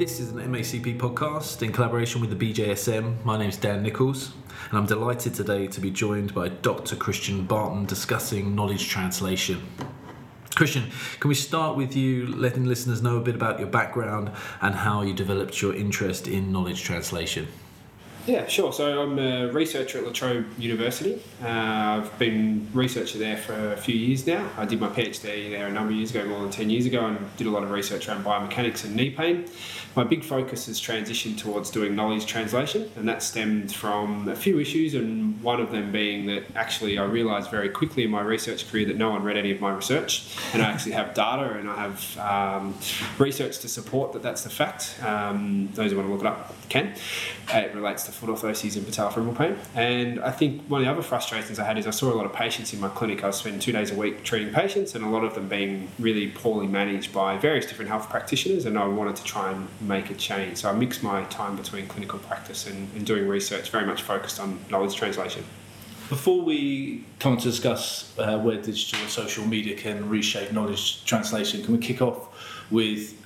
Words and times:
This 0.00 0.18
is 0.18 0.30
an 0.30 0.38
MACP 0.38 0.96
podcast 0.96 1.60
in 1.60 1.72
collaboration 1.72 2.22
with 2.22 2.30
the 2.30 2.52
BJSM. 2.52 3.22
My 3.22 3.36
name 3.36 3.50
is 3.50 3.58
Dan 3.58 3.82
Nicholls, 3.82 4.32
and 4.70 4.78
I'm 4.78 4.86
delighted 4.86 5.34
today 5.34 5.66
to 5.66 5.78
be 5.78 5.90
joined 5.90 6.32
by 6.34 6.48
Dr. 6.48 6.96
Christian 6.96 7.44
Barton 7.44 7.84
discussing 7.84 8.54
knowledge 8.54 8.88
translation. 8.88 9.60
Christian, 10.54 10.84
can 11.18 11.28
we 11.28 11.34
start 11.34 11.76
with 11.76 11.94
you 11.94 12.26
letting 12.28 12.64
listeners 12.64 13.02
know 13.02 13.18
a 13.18 13.20
bit 13.20 13.34
about 13.34 13.58
your 13.58 13.68
background 13.68 14.30
and 14.62 14.74
how 14.74 15.02
you 15.02 15.12
developed 15.12 15.60
your 15.60 15.76
interest 15.76 16.26
in 16.26 16.50
knowledge 16.50 16.82
translation? 16.82 17.48
Yeah, 18.30 18.46
sure. 18.46 18.72
So 18.72 19.02
I'm 19.02 19.18
a 19.18 19.50
researcher 19.50 19.98
at 19.98 20.04
La 20.04 20.12
Trobe 20.12 20.46
University. 20.56 21.20
Uh, 21.42 21.48
I've 21.48 22.16
been 22.16 22.68
researcher 22.72 23.18
there 23.18 23.36
for 23.36 23.72
a 23.72 23.76
few 23.76 23.96
years 23.96 24.24
now. 24.24 24.48
I 24.56 24.66
did 24.66 24.80
my 24.80 24.88
PhD 24.88 25.50
there 25.50 25.66
a 25.66 25.72
number 25.72 25.90
of 25.90 25.96
years 25.96 26.12
ago, 26.12 26.24
more 26.26 26.40
than 26.40 26.50
10 26.50 26.70
years 26.70 26.86
ago, 26.86 27.06
and 27.06 27.18
did 27.36 27.48
a 27.48 27.50
lot 27.50 27.64
of 27.64 27.72
research 27.72 28.08
around 28.08 28.24
biomechanics 28.24 28.84
and 28.84 28.94
knee 28.94 29.10
pain. 29.10 29.48
My 29.96 30.04
big 30.04 30.22
focus 30.22 30.66
has 30.66 30.80
transitioned 30.80 31.38
towards 31.38 31.68
doing 31.70 31.96
knowledge 31.96 32.24
translation, 32.24 32.88
and 32.94 33.08
that 33.08 33.24
stemmed 33.24 33.74
from 33.74 34.28
a 34.28 34.36
few 34.36 34.60
issues, 34.60 34.94
and 34.94 35.42
one 35.42 35.60
of 35.60 35.72
them 35.72 35.90
being 35.90 36.26
that 36.26 36.44
actually 36.54 36.98
I 36.98 37.04
realised 37.06 37.50
very 37.50 37.68
quickly 37.68 38.04
in 38.04 38.10
my 38.12 38.20
research 38.20 38.70
career 38.70 38.86
that 38.86 38.96
no 38.96 39.10
one 39.10 39.24
read 39.24 39.36
any 39.36 39.50
of 39.50 39.60
my 39.60 39.72
research, 39.72 40.36
and 40.52 40.62
I 40.62 40.70
actually 40.70 40.92
have 40.92 41.14
data 41.14 41.54
and 41.54 41.68
I 41.68 41.88
have 41.88 42.18
um, 42.18 42.78
research 43.18 43.58
to 43.58 43.68
support 43.68 44.12
that 44.12 44.22
that's 44.22 44.44
the 44.44 44.50
fact. 44.50 44.94
Um, 45.02 45.68
those 45.74 45.90
who 45.90 45.96
want 45.96 46.08
to 46.08 46.12
look 46.12 46.20
it 46.20 46.26
up 46.28 46.54
can. 46.68 46.94
It 47.52 47.74
relates 47.74 48.04
to 48.04 48.12
foot 48.20 48.28
orthoses 48.28 48.76
and 48.76 48.86
patellofemoral 48.86 49.36
pain. 49.36 49.56
And 49.74 50.20
I 50.20 50.30
think 50.30 50.62
one 50.68 50.82
of 50.82 50.84
the 50.84 50.92
other 50.92 51.02
frustrations 51.02 51.58
I 51.58 51.64
had 51.64 51.78
is 51.78 51.86
I 51.86 51.90
saw 51.90 52.12
a 52.12 52.16
lot 52.16 52.26
of 52.26 52.32
patients 52.32 52.72
in 52.74 52.80
my 52.80 52.88
clinic. 52.88 53.24
I 53.24 53.28
was 53.28 53.36
spending 53.36 53.60
two 53.60 53.72
days 53.72 53.90
a 53.90 53.94
week 53.94 54.22
treating 54.22 54.52
patients, 54.52 54.94
and 54.94 55.04
a 55.04 55.08
lot 55.08 55.24
of 55.24 55.34
them 55.34 55.48
being 55.48 55.88
really 55.98 56.28
poorly 56.28 56.66
managed 56.66 57.12
by 57.12 57.38
various 57.38 57.66
different 57.66 57.90
health 57.90 58.10
practitioners, 58.10 58.66
and 58.66 58.78
I 58.78 58.86
wanted 58.86 59.16
to 59.16 59.24
try 59.24 59.50
and 59.52 59.66
make 59.80 60.10
a 60.10 60.14
change. 60.14 60.58
So 60.58 60.68
I 60.70 60.72
mix 60.72 61.02
my 61.02 61.24
time 61.24 61.56
between 61.56 61.86
clinical 61.86 62.18
practice 62.18 62.66
and, 62.66 62.88
and 62.94 63.06
doing 63.06 63.26
research, 63.26 63.70
very 63.70 63.86
much 63.86 64.02
focused 64.02 64.38
on 64.38 64.58
knowledge 64.70 64.94
translation. 64.94 65.44
Before 66.10 66.42
we 66.42 67.04
come 67.20 67.36
to 67.36 67.44
discuss 67.44 68.12
uh, 68.18 68.36
where 68.38 68.60
digital 68.60 69.00
and 69.00 69.08
social 69.08 69.46
media 69.46 69.76
can 69.76 70.08
reshape 70.08 70.52
knowledge 70.52 71.04
translation, 71.04 71.62
can 71.64 71.72
we 71.72 71.78
kick 71.78 72.02
off 72.02 72.28
with 72.70 73.16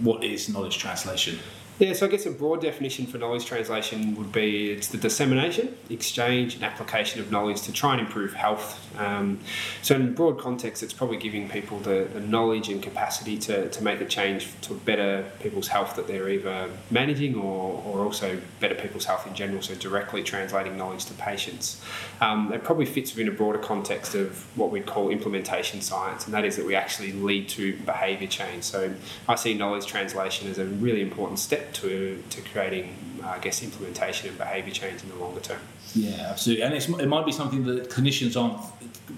what 0.00 0.24
is 0.24 0.48
knowledge 0.48 0.78
translation? 0.78 1.38
Yeah, 1.80 1.94
so 1.94 2.04
I 2.04 2.10
guess 2.10 2.26
a 2.26 2.30
broad 2.30 2.60
definition 2.60 3.06
for 3.06 3.16
knowledge 3.16 3.46
translation 3.46 4.14
would 4.16 4.32
be 4.32 4.70
it's 4.70 4.88
the 4.88 4.98
dissemination, 4.98 5.74
exchange, 5.88 6.54
and 6.54 6.62
application 6.62 7.22
of 7.22 7.32
knowledge 7.32 7.62
to 7.62 7.72
try 7.72 7.92
and 7.92 8.02
improve 8.02 8.34
health. 8.34 8.78
Um, 8.98 9.40
so, 9.80 9.94
in 9.94 10.12
broad 10.12 10.38
context, 10.38 10.82
it's 10.82 10.92
probably 10.92 11.16
giving 11.16 11.48
people 11.48 11.78
the, 11.78 12.06
the, 12.12 12.20
knowledge 12.20 12.68
and 12.68 12.82
capacity 12.82 13.38
to, 13.38 13.70
to 13.70 13.82
make 13.82 14.02
a 14.02 14.04
change 14.04 14.50
to 14.60 14.74
better 14.74 15.24
people's 15.40 15.68
health 15.68 15.96
that 15.96 16.06
they're 16.06 16.28
either 16.28 16.68
managing 16.90 17.34
or, 17.34 17.82
or 17.86 18.00
also 18.00 18.38
better 18.60 18.74
people's 18.74 19.06
health 19.06 19.26
in 19.26 19.34
general, 19.34 19.62
so 19.62 19.74
directly 19.74 20.22
translating 20.22 20.76
knowledge 20.76 21.06
to 21.06 21.14
patients. 21.14 21.80
Um, 22.20 22.52
it 22.52 22.62
probably 22.62 22.84
fits 22.84 23.12
within 23.12 23.28
a 23.28 23.34
broader 23.34 23.58
context 23.58 24.14
of 24.14 24.44
what 24.54 24.70
we'd 24.70 24.84
call 24.84 25.08
implementation 25.08 25.80
science, 25.80 26.26
and 26.26 26.34
that 26.34 26.44
is 26.44 26.56
that 26.56 26.66
we 26.66 26.74
actually 26.74 27.12
lead 27.12 27.48
to 27.50 27.74
behaviour 27.86 28.28
change. 28.28 28.64
So, 28.64 28.92
I 29.26 29.36
see 29.36 29.54
knowledge 29.54 29.86
translation 29.86 30.50
as 30.50 30.58
a 30.58 30.66
really 30.66 31.00
important 31.00 31.38
step 31.38 31.69
to, 31.74 32.22
to 32.30 32.40
creating, 32.42 32.96
I 33.22 33.38
guess, 33.38 33.62
implementation 33.62 34.28
and 34.28 34.38
behaviour 34.38 34.72
change 34.72 35.02
in 35.02 35.08
the 35.08 35.16
longer 35.16 35.40
term. 35.40 35.60
Yeah, 35.94 36.28
absolutely. 36.30 36.64
And 36.64 36.74
it 36.74 37.08
might 37.08 37.26
be 37.26 37.32
something 37.32 37.64
that 37.66 37.90
clinicians 37.90 38.40
aren't 38.40 38.60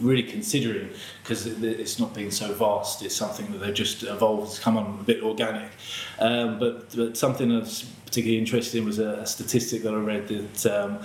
really 0.01 0.23
considering 0.23 0.89
because 1.23 1.47
it's 1.47 1.99
not 1.99 2.15
been 2.15 2.31
so 2.31 2.53
vast. 2.55 3.03
It's 3.03 3.15
something 3.15 3.51
that 3.53 3.59
they've 3.59 3.75
just 3.75 4.03
evolved, 4.03 4.61
come 4.61 4.77
on 4.77 4.99
a 5.01 5.05
bit 5.05 5.23
organic. 5.23 5.71
Um, 6.19 6.59
but, 6.59 6.95
but 6.97 7.17
something 7.17 7.49
that's 7.49 7.83
particularly 8.07 8.39
interesting 8.39 8.85
was 8.85 8.99
a, 8.99 9.15
a 9.15 9.27
statistic 9.27 9.83
that 9.83 9.95
I 9.95 9.99
read 9.99 10.29
that 10.29 10.67
um, 10.67 10.99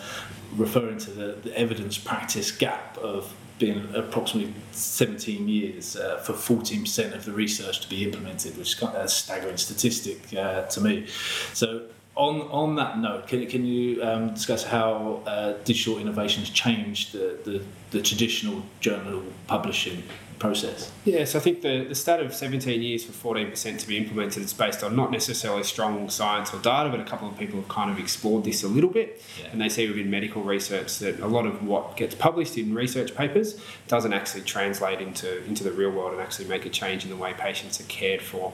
referring 0.55 0.97
to 0.99 1.11
the, 1.11 1.37
the 1.43 1.57
evidence 1.57 1.97
practice 1.97 2.51
gap 2.51 2.97
of 2.97 3.33
being 3.59 3.87
approximately 3.95 4.53
17 4.71 5.47
years 5.47 5.95
uh, 5.95 6.17
for 6.17 6.33
14% 6.33 7.13
of 7.13 7.25
the 7.25 7.31
research 7.31 7.81
to 7.81 7.89
be 7.89 8.03
implemented, 8.03 8.57
which 8.57 8.69
is 8.69 8.75
kind 8.75 8.95
of 8.95 9.05
a 9.05 9.07
staggering 9.07 9.57
statistic 9.57 10.33
uh, 10.35 10.63
to 10.63 10.81
me. 10.81 11.07
So, 11.53 11.83
on, 12.15 12.41
on 12.49 12.75
that 12.77 12.97
note, 12.97 13.27
can, 13.27 13.45
can 13.45 13.63
you 13.63 14.03
um, 14.03 14.33
discuss 14.33 14.63
how 14.63 15.21
uh, 15.27 15.53
digital 15.63 15.99
innovations 15.99 16.49
changed 16.49 17.13
the, 17.13 17.37
the, 17.45 17.63
the 17.91 18.01
traditional 18.01 18.63
journal 18.79 19.21
publishing 19.45 20.01
process? 20.39 20.91
Yes, 21.05 21.35
I 21.35 21.39
think 21.39 21.61
the, 21.61 21.85
the 21.85 21.95
stat 21.95 22.19
of 22.19 22.33
17 22.33 22.81
years 22.81 23.03
for 23.03 23.33
14% 23.35 23.79
to 23.79 23.87
be 23.87 23.97
implemented 23.97 24.43
is 24.43 24.53
based 24.53 24.83
on 24.83 24.95
not 24.95 25.11
necessarily 25.11 25.63
strong 25.63 26.09
science 26.09 26.53
or 26.53 26.59
data, 26.59 26.89
but 26.89 26.99
a 26.99 27.03
couple 27.03 27.27
of 27.27 27.37
people 27.37 27.59
have 27.59 27.69
kind 27.69 27.89
of 27.89 27.99
explored 27.99 28.43
this 28.43 28.63
a 28.63 28.67
little 28.67 28.89
bit. 28.89 29.21
Yeah. 29.39 29.49
And 29.51 29.61
they 29.61 29.69
see 29.69 29.87
within 29.87 30.09
medical 30.09 30.43
research 30.43 30.99
that 30.99 31.19
a 31.19 31.27
lot 31.27 31.45
of 31.45 31.63
what 31.65 31.97
gets 31.97 32.15
published 32.15 32.57
in 32.57 32.73
research 32.73 33.15
papers 33.15 33.59
doesn't 33.87 34.13
actually 34.13 34.41
translate 34.43 35.01
into, 35.01 35.43
into 35.45 35.63
the 35.63 35.71
real 35.71 35.91
world 35.91 36.13
and 36.13 36.21
actually 36.21 36.47
make 36.47 36.65
a 36.65 36.69
change 36.69 37.03
in 37.03 37.09
the 37.09 37.15
way 37.15 37.33
patients 37.33 37.79
are 37.79 37.85
cared 37.85 38.21
for. 38.21 38.53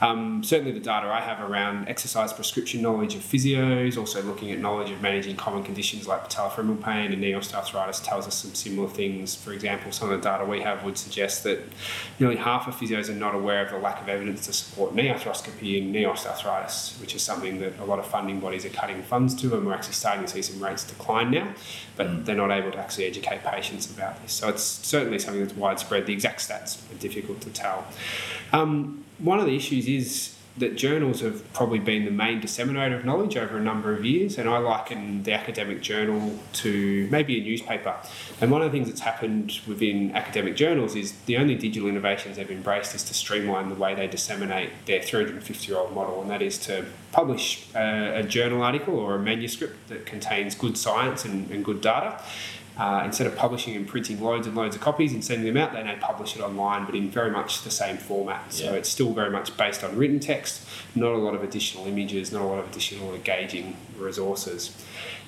Um, 0.00 0.44
certainly, 0.44 0.72
the 0.72 0.80
data 0.80 1.06
I 1.08 1.20
have 1.20 1.40
around 1.40 1.88
exercise 1.88 2.32
prescription 2.32 2.82
knowledge 2.82 3.14
of 3.14 3.22
physios, 3.22 3.98
also 3.98 4.22
looking 4.22 4.50
at 4.52 4.58
knowledge 4.58 4.90
of 4.90 5.00
managing 5.00 5.36
common 5.36 5.64
conditions 5.64 6.06
like 6.06 6.28
patellofemoral 6.28 6.82
pain 6.82 7.12
and 7.12 7.20
knee 7.20 7.32
osteoarthritis 7.32 8.04
tells 8.04 8.26
us 8.26 8.34
some 8.34 8.54
similar 8.54 8.88
things. 8.88 9.34
For 9.34 9.52
example, 9.52 9.92
some 9.92 10.10
of 10.10 10.20
the 10.20 10.28
data 10.28 10.44
we 10.44 10.60
have 10.60 10.84
would 10.84 10.98
suggest 10.98 11.23
suggests 11.28 11.42
that 11.44 11.60
nearly 12.18 12.36
half 12.36 12.68
of 12.68 12.74
physios 12.74 13.08
are 13.08 13.14
not 13.14 13.34
aware 13.34 13.64
of 13.64 13.70
the 13.70 13.78
lack 13.78 14.00
of 14.00 14.08
evidence 14.08 14.46
to 14.46 14.52
support 14.52 14.94
knee 14.94 15.08
arthroscopy 15.08 15.78
in 15.78 15.92
knee 15.92 16.04
osteoarthritis, 16.04 17.00
which 17.00 17.14
is 17.14 17.22
something 17.22 17.60
that 17.60 17.78
a 17.78 17.84
lot 17.84 17.98
of 17.98 18.06
funding 18.06 18.40
bodies 18.40 18.64
are 18.64 18.70
cutting 18.70 19.02
funds 19.02 19.34
to, 19.34 19.54
and 19.56 19.66
we're 19.66 19.74
actually 19.74 19.94
starting 19.94 20.24
to 20.24 20.30
see 20.30 20.42
some 20.42 20.62
rates 20.62 20.84
decline 20.84 21.30
now, 21.30 21.54
but 21.96 22.06
mm. 22.06 22.24
they're 22.24 22.36
not 22.36 22.50
able 22.50 22.70
to 22.70 22.78
actually 22.78 23.06
educate 23.06 23.42
patients 23.42 23.90
about 23.90 24.20
this. 24.22 24.32
So 24.32 24.48
it's 24.48 24.62
certainly 24.62 25.18
something 25.18 25.42
that's 25.42 25.56
widespread. 25.56 26.06
The 26.06 26.12
exact 26.12 26.40
stats 26.40 26.78
are 26.92 26.98
difficult 26.98 27.40
to 27.42 27.50
tell. 27.50 27.86
Um, 28.52 29.04
one 29.18 29.38
of 29.38 29.46
the 29.46 29.56
issues 29.56 29.86
is 29.86 30.33
that 30.56 30.76
journals 30.76 31.20
have 31.20 31.52
probably 31.52 31.80
been 31.80 32.04
the 32.04 32.12
main 32.12 32.40
disseminator 32.40 32.96
of 32.96 33.04
knowledge 33.04 33.36
over 33.36 33.56
a 33.56 33.60
number 33.60 33.92
of 33.92 34.04
years, 34.04 34.38
and 34.38 34.48
I 34.48 34.58
liken 34.58 35.24
the 35.24 35.32
academic 35.32 35.82
journal 35.82 36.38
to 36.54 37.08
maybe 37.10 37.40
a 37.40 37.44
newspaper. 37.44 37.96
And 38.40 38.52
one 38.52 38.62
of 38.62 38.70
the 38.70 38.78
things 38.78 38.88
that's 38.88 39.00
happened 39.00 39.60
within 39.66 40.14
academic 40.14 40.54
journals 40.54 40.94
is 40.94 41.12
the 41.26 41.38
only 41.38 41.56
digital 41.56 41.88
innovations 41.88 42.36
they've 42.36 42.50
embraced 42.50 42.94
is 42.94 43.02
to 43.04 43.14
streamline 43.14 43.68
the 43.68 43.74
way 43.74 43.96
they 43.96 44.06
disseminate 44.06 44.70
their 44.86 45.02
350 45.02 45.66
year 45.66 45.76
old 45.76 45.92
model, 45.92 46.22
and 46.22 46.30
that 46.30 46.40
is 46.40 46.56
to 46.58 46.84
publish 47.10 47.68
a, 47.74 48.20
a, 48.20 48.22
journal 48.22 48.62
article 48.62 48.98
or 48.98 49.16
a 49.16 49.18
manuscript 49.18 49.88
that 49.88 50.06
contains 50.06 50.54
good 50.54 50.76
science 50.76 51.24
and, 51.24 51.50
and 51.50 51.64
good 51.64 51.80
data 51.80 52.20
uh, 52.76 53.02
instead 53.04 53.26
of 53.26 53.36
publishing 53.36 53.76
and 53.76 53.86
printing 53.86 54.20
loads 54.20 54.46
and 54.46 54.56
loads 54.56 54.74
of 54.74 54.82
copies 54.82 55.12
and 55.12 55.24
sending 55.24 55.46
them 55.46 55.56
out, 55.56 55.72
they 55.72 55.82
now 55.82 55.96
publish 56.00 56.34
it 56.34 56.42
online, 56.42 56.84
but 56.84 56.94
in 56.94 57.08
very 57.08 57.30
much 57.30 57.62
the 57.62 57.70
same 57.70 57.96
format. 57.96 58.52
So 58.52 58.74
it's 58.74 58.88
still 58.88 59.12
very 59.12 59.30
much 59.30 59.56
based 59.56 59.84
on 59.84 59.96
written 59.96 60.18
text, 60.18 60.66
not 60.94 61.12
a 61.12 61.16
lot 61.16 61.34
of 61.34 61.44
additional 61.44 61.86
images, 61.86 62.32
not 62.32 62.42
a 62.42 62.44
lot 62.44 62.58
of 62.58 62.68
additional 62.68 63.14
engaging 63.14 63.76
resources. 63.96 64.76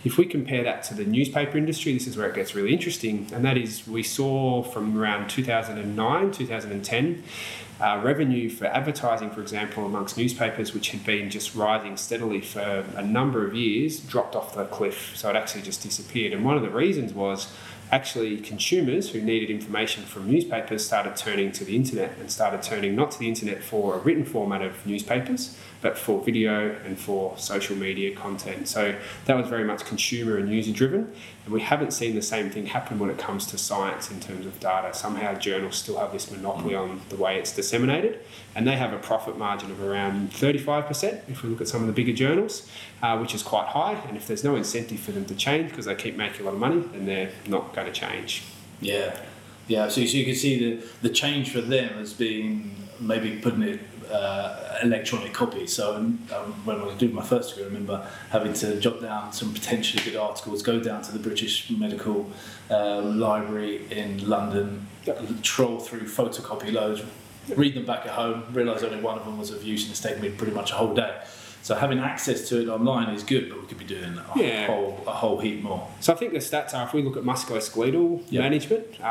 If 0.07 0.19
we 0.19 0.25
compare 0.25 0.63
that 0.63 0.85
to 0.85 0.95
the 0.95 1.05
newspaper 1.05 1.59
industry, 1.59 1.93
this 1.93 2.07
is 2.07 2.17
where 2.17 2.29
it 2.29 2.37
gets 2.37 2.55
really 2.55 2.73
interesting, 2.73 3.29
and 3.33 3.45
that 3.45 3.59
is 3.59 3.89
we 3.89 4.05
saw 4.05 4.63
from 4.63 4.97
around 4.97 5.29
2009, 5.29 6.31
2010 6.31 7.25
uh, 7.81 8.01
revenue 8.05 8.49
for 8.49 8.67
advertising, 8.67 9.31
for 9.31 9.41
example, 9.41 9.85
amongst 9.85 10.17
newspapers, 10.17 10.73
which 10.73 10.91
had 10.91 11.05
been 11.05 11.29
just 11.29 11.57
rising 11.57 11.97
steadily 11.97 12.41
for 12.41 12.85
a 12.95 13.03
number 13.03 13.45
of 13.45 13.57
years, 13.57 13.99
dropped 13.99 14.37
off 14.37 14.55
the 14.55 14.67
cliff. 14.67 15.17
So 15.17 15.29
it 15.29 15.35
actually 15.35 15.63
just 15.63 15.83
disappeared. 15.83 16.33
And 16.33 16.45
one 16.45 16.57
of 16.57 16.63
the 16.63 16.71
reasons 16.71 17.13
was 17.13 17.53
actually 17.91 18.37
consumers 18.39 19.11
who 19.11 19.21
needed 19.21 19.51
information 19.51 20.05
from 20.05 20.31
newspapers 20.31 20.87
started 20.87 21.17
turning 21.17 21.51
to 21.51 21.65
the 21.65 21.75
internet 21.75 22.17
and 22.21 22.31
started 22.31 22.63
turning 22.63 22.95
not 22.95 23.11
to 23.11 23.19
the 23.19 23.29
internet 23.29 23.63
for 23.63 23.97
a 23.97 23.99
written 23.99 24.25
format 24.25 24.63
of 24.63 24.87
newspapers, 24.87 25.57
but 25.87 25.97
for 25.97 26.21
video 26.21 26.75
and 26.85 26.99
for 26.99 27.39
social 27.39 27.77
media 27.77 28.13
content. 28.13 28.67
So 28.67 28.97
that 29.27 29.37
was 29.37 29.47
very 29.47 29.63
much 29.63 29.85
consumer 29.85 30.37
and 30.37 30.53
user 30.53 30.73
driven. 30.73 31.13
And 31.45 31.55
we 31.55 31.61
haven't 31.61 31.93
seen 31.93 32.17
the 32.17 32.23
same 32.23 32.51
thing 32.51 32.67
happen 32.67 32.99
when 32.99 33.09
it 33.09 33.19
comes 33.19 33.47
to 33.53 33.57
science 33.57 34.11
in 34.11 34.19
terms 34.19 34.47
of 34.47 34.59
data. 34.59 34.93
Somehow 34.93 35.35
journals 35.35 35.77
still 35.77 35.97
have 35.99 36.11
this 36.11 36.29
monopoly 36.29 36.75
on 36.75 37.03
the 37.09 37.15
way 37.15 37.39
it's 37.39 37.55
disseminated, 37.55 38.19
and 38.57 38.67
they 38.67 38.77
have 38.77 38.93
a 38.93 38.99
profit 38.99 39.39
margin 39.39 39.71
of 39.71 39.81
around 39.81 40.33
35% 40.33 41.21
if 41.29 41.45
we 41.45 41.51
look 41.51 41.61
at 41.61 41.69
some 41.69 41.83
of 41.83 41.87
the 41.87 41.93
bigger 41.93 42.13
journals, 42.13 42.69
uh, 43.01 43.17
which 43.17 43.33
is 43.33 43.45
quite 43.45 43.69
high. 43.69 43.95
And 44.09 44.17
if 44.17 44.27
there's 44.27 44.43
no 44.43 44.57
incentive 44.57 44.99
for 44.99 45.13
them 45.13 45.25
to 45.27 45.37
change 45.37 45.71
because 45.71 45.85
they 45.85 45.95
keep 45.95 46.17
making 46.17 46.41
a 46.41 46.45
lot 46.47 46.55
of 46.55 46.59
money, 46.59 46.81
then 46.81 47.07
they're 47.07 47.31
not 47.47 47.73
going 47.77 47.87
to 47.87 47.93
change. 47.93 48.43
Yeah. 48.81 49.17
Yeah, 49.69 49.89
so, 49.89 50.05
so 50.05 50.17
you 50.17 50.25
can 50.25 50.35
see 50.35 50.59
the, 50.59 50.87
the 51.03 51.11
change 51.11 51.51
for 51.51 51.61
them 51.61 51.95
has 51.95 52.13
been 52.13 52.71
maybe 53.01 53.39
putting 53.39 53.63
it 53.63 53.81
uh, 54.11 54.79
electronic 54.83 55.33
copies. 55.33 55.73
So 55.73 55.97
um, 55.97 56.19
when 56.65 56.81
I 56.81 56.85
was 56.85 56.95
doing 56.97 57.15
my 57.15 57.25
first 57.25 57.51
degree, 57.51 57.65
I 57.65 57.67
remember 57.67 58.09
having 58.31 58.53
to 58.55 58.79
jot 58.79 59.03
down 59.03 59.33
some 59.33 59.53
potentially 59.53 60.03
good 60.05 60.17
articles, 60.17 60.63
go 60.63 60.81
down 60.81 61.03
to 61.03 61.13
the 61.13 61.19
British 61.19 61.71
Medical 61.71 62.31
um, 62.71 63.19
Library 63.19 63.87
in 63.91 64.29
London, 64.29 64.87
troll 65.43 65.81
through 65.81 66.03
photocopy 66.03 66.73
loads, 66.73 67.03
read 67.57 67.75
them 67.75 67.85
back 67.85 68.07
at 68.07 68.13
home, 68.13 68.45
realise 68.53 68.83
only 68.83 69.01
one 69.01 69.19
of 69.19 69.25
them 69.25 69.39
was 69.39 69.51
of 69.51 69.65
use, 69.65 69.83
and 69.83 69.91
it's 69.91 70.01
taken 70.01 70.21
me 70.23 70.31
pretty 70.31 70.53
much 70.53 70.71
a 70.71 70.75
whole 70.75 70.95
day. 70.95 71.23
So 71.63 71.75
having 71.75 71.99
access 71.99 72.49
to 72.51 72.61
it 72.63 72.69
online 72.69 73.09
is 73.15 73.25
good, 73.25 73.49
but 73.49 73.61
we 73.61 73.67
could 73.67 73.79
be 73.79 73.85
doing 73.85 74.17
a 74.19 74.39
Yeah. 74.39 74.67
whole 74.67 75.03
a 75.07 75.11
whole 75.13 75.39
heap 75.41 75.63
more. 75.63 75.89
So 76.01 76.13
I 76.13 76.17
think 76.17 76.33
the 76.33 76.39
stats 76.39 76.75
are 76.75 76.85
if 76.87 76.93
we 76.93 77.03
look 77.03 77.17
at 77.17 77.25
musculoskeletal 77.25 78.23
Yeah. 78.31 78.41
management, 78.43 78.85
uh, 79.03 79.05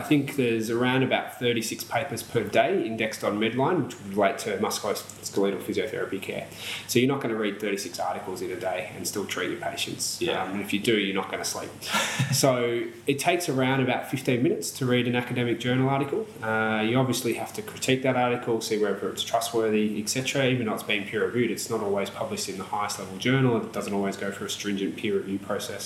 I 0.00 0.04
think 0.08 0.36
there's 0.36 0.68
around 0.70 1.02
about 1.04 1.38
36 1.38 1.84
papers 1.84 2.22
per 2.22 2.42
day 2.42 2.84
indexed 2.84 3.22
on 3.22 3.38
Medline, 3.38 3.84
which 3.84 3.94
would 4.00 4.16
relate 4.16 4.38
to 4.38 4.56
musculoskeletal 4.58 5.60
physiotherapy 5.62 6.20
care. 6.20 6.46
So 6.88 6.98
you're 6.98 7.08
not 7.08 7.20
going 7.20 7.34
to 7.34 7.40
read 7.40 7.60
36 7.60 7.98
articles 8.00 8.42
in 8.42 8.50
a 8.50 8.56
day 8.56 8.90
and 8.96 9.06
still 9.06 9.24
treat 9.24 9.50
your 9.50 9.60
patients. 9.60 10.18
Yeah. 10.20 10.42
Um, 10.42 10.52
and 10.52 10.60
if 10.60 10.72
you 10.72 10.80
do, 10.80 10.96
you're 10.98 11.14
not 11.14 11.30
going 11.30 11.42
to 11.42 11.48
sleep. 11.48 11.70
so 12.32 12.82
it 13.06 13.18
takes 13.18 13.48
around 13.48 13.80
about 13.80 14.10
15 14.10 14.42
minutes 14.42 14.70
to 14.72 14.86
read 14.86 15.06
an 15.06 15.14
academic 15.16 15.60
journal 15.60 15.88
article. 15.88 16.26
Uh, 16.42 16.82
you 16.86 16.96
obviously 16.98 17.34
have 17.34 17.52
to 17.54 17.62
critique 17.62 18.02
that 18.02 18.16
article, 18.16 18.60
see 18.60 18.78
whether 18.78 19.08
it's 19.10 19.22
trustworthy, 19.22 20.00
etc. 20.00 20.46
Even 20.46 20.66
though 20.66 20.74
it's 20.74 20.82
been 20.82 21.04
peer 21.04 21.24
reviewed, 21.24 21.50
it's 21.50 21.70
not 21.70 21.80
always 21.92 22.10
published 22.10 22.48
in 22.48 22.56
the 22.58 22.64
highest 22.64 22.98
level 22.98 23.18
journal. 23.18 23.56
It 23.58 23.72
doesn't 23.72 23.92
always 23.92 24.16
go 24.16 24.30
through 24.30 24.46
a 24.46 24.50
stringent 24.50 24.96
peer 24.96 25.16
review 25.16 25.38
process. 25.38 25.84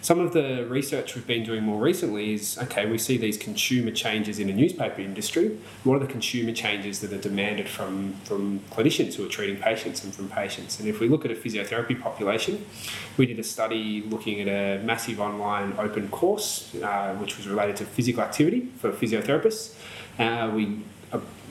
Some 0.00 0.20
of 0.20 0.32
the 0.32 0.64
research 0.68 1.14
we've 1.14 1.26
been 1.26 1.42
doing 1.42 1.64
more 1.64 1.80
recently 1.80 2.34
is 2.34 2.58
okay, 2.64 2.86
we 2.86 2.96
see 2.96 3.16
these 3.16 3.36
consumer 3.36 3.90
changes 3.90 4.38
in 4.38 4.46
the 4.46 4.52
newspaper 4.52 5.00
industry. 5.00 5.58
What 5.84 5.96
are 5.96 5.98
the 6.06 6.12
consumer 6.18 6.52
changes 6.52 7.00
that 7.00 7.12
are 7.12 7.18
demanded 7.18 7.68
from, 7.68 8.12
from 8.24 8.60
clinicians 8.70 9.14
who 9.14 9.26
are 9.26 9.28
treating 9.28 9.56
patients 9.56 10.04
and 10.04 10.14
from 10.14 10.28
patients? 10.28 10.78
And 10.78 10.88
if 10.88 11.00
we 11.00 11.08
look 11.08 11.24
at 11.24 11.32
a 11.32 11.34
physiotherapy 11.34 12.00
population, 12.00 12.64
we 13.16 13.26
did 13.26 13.38
a 13.40 13.42
study 13.42 14.02
looking 14.02 14.40
at 14.40 14.48
a 14.48 14.82
massive 14.84 15.20
online 15.20 15.74
open 15.76 16.08
course 16.08 16.72
uh, 16.76 17.14
which 17.16 17.36
was 17.36 17.48
related 17.48 17.76
to 17.76 17.84
physical 17.84 18.22
activity 18.22 18.68
for 18.78 18.92
physiotherapists. 18.92 19.74
Uh, 20.18 20.50
we 20.54 20.78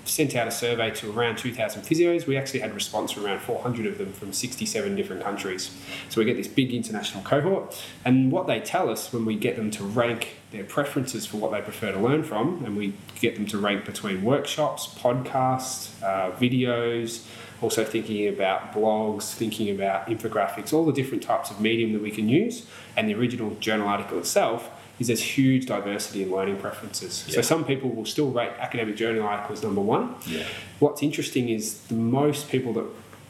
sent 0.05 0.35
out 0.35 0.47
a 0.47 0.51
survey 0.51 0.91
to 0.91 1.11
around 1.11 1.37
2,000 1.37 1.81
physios. 1.81 2.27
We 2.27 2.37
actually 2.37 2.61
had 2.61 2.73
response 2.73 3.11
from 3.11 3.25
around 3.25 3.39
400 3.41 3.85
of 3.85 3.97
them 3.97 4.13
from 4.13 4.33
67 4.33 4.95
different 4.95 5.23
countries. 5.23 5.71
So 6.09 6.21
we 6.21 6.25
get 6.25 6.37
this 6.37 6.47
big 6.47 6.73
international 6.73 7.23
cohort. 7.23 7.81
And 8.03 8.31
what 8.31 8.47
they 8.47 8.59
tell 8.59 8.89
us 8.89 9.11
when 9.11 9.25
we 9.25 9.35
get 9.35 9.55
them 9.55 9.71
to 9.71 9.83
rank 9.83 10.35
their 10.51 10.63
preferences 10.63 11.25
for 11.25 11.37
what 11.37 11.51
they 11.51 11.61
prefer 11.61 11.91
to 11.91 11.99
learn 11.99 12.23
from, 12.23 12.63
and 12.65 12.77
we 12.77 12.93
get 13.19 13.35
them 13.35 13.45
to 13.47 13.57
rank 13.57 13.85
between 13.85 14.23
workshops, 14.23 14.87
podcasts, 14.99 16.01
uh, 16.03 16.31
videos, 16.37 17.25
also 17.61 17.83
thinking 17.83 18.27
about 18.27 18.73
blogs, 18.73 19.33
thinking 19.33 19.73
about 19.73 20.07
infographics, 20.07 20.73
all 20.73 20.85
the 20.85 20.93
different 20.93 21.23
types 21.23 21.49
of 21.49 21.59
medium 21.59 21.93
that 21.93 22.01
we 22.01 22.11
can 22.11 22.29
use, 22.29 22.65
and 22.95 23.09
the 23.09 23.13
original 23.15 23.55
journal 23.59 23.87
article 23.87 24.19
itself 24.19 24.69
is 24.99 25.07
there's 25.07 25.21
huge 25.21 25.65
diversity 25.65 26.23
in 26.23 26.31
learning 26.31 26.57
preferences. 26.57 27.25
So 27.27 27.41
some 27.41 27.65
people 27.65 27.89
will 27.89 28.05
still 28.05 28.31
rate 28.31 28.51
academic 28.59 28.95
journal 28.95 29.23
articles 29.23 29.61
number 29.63 29.81
one. 29.81 30.15
Yeah. 30.25 30.43
What's 30.79 31.03
interesting 31.03 31.49
is 31.49 31.79
the 31.87 31.95
most 31.95 32.49
people 32.49 32.73
that 32.73 32.85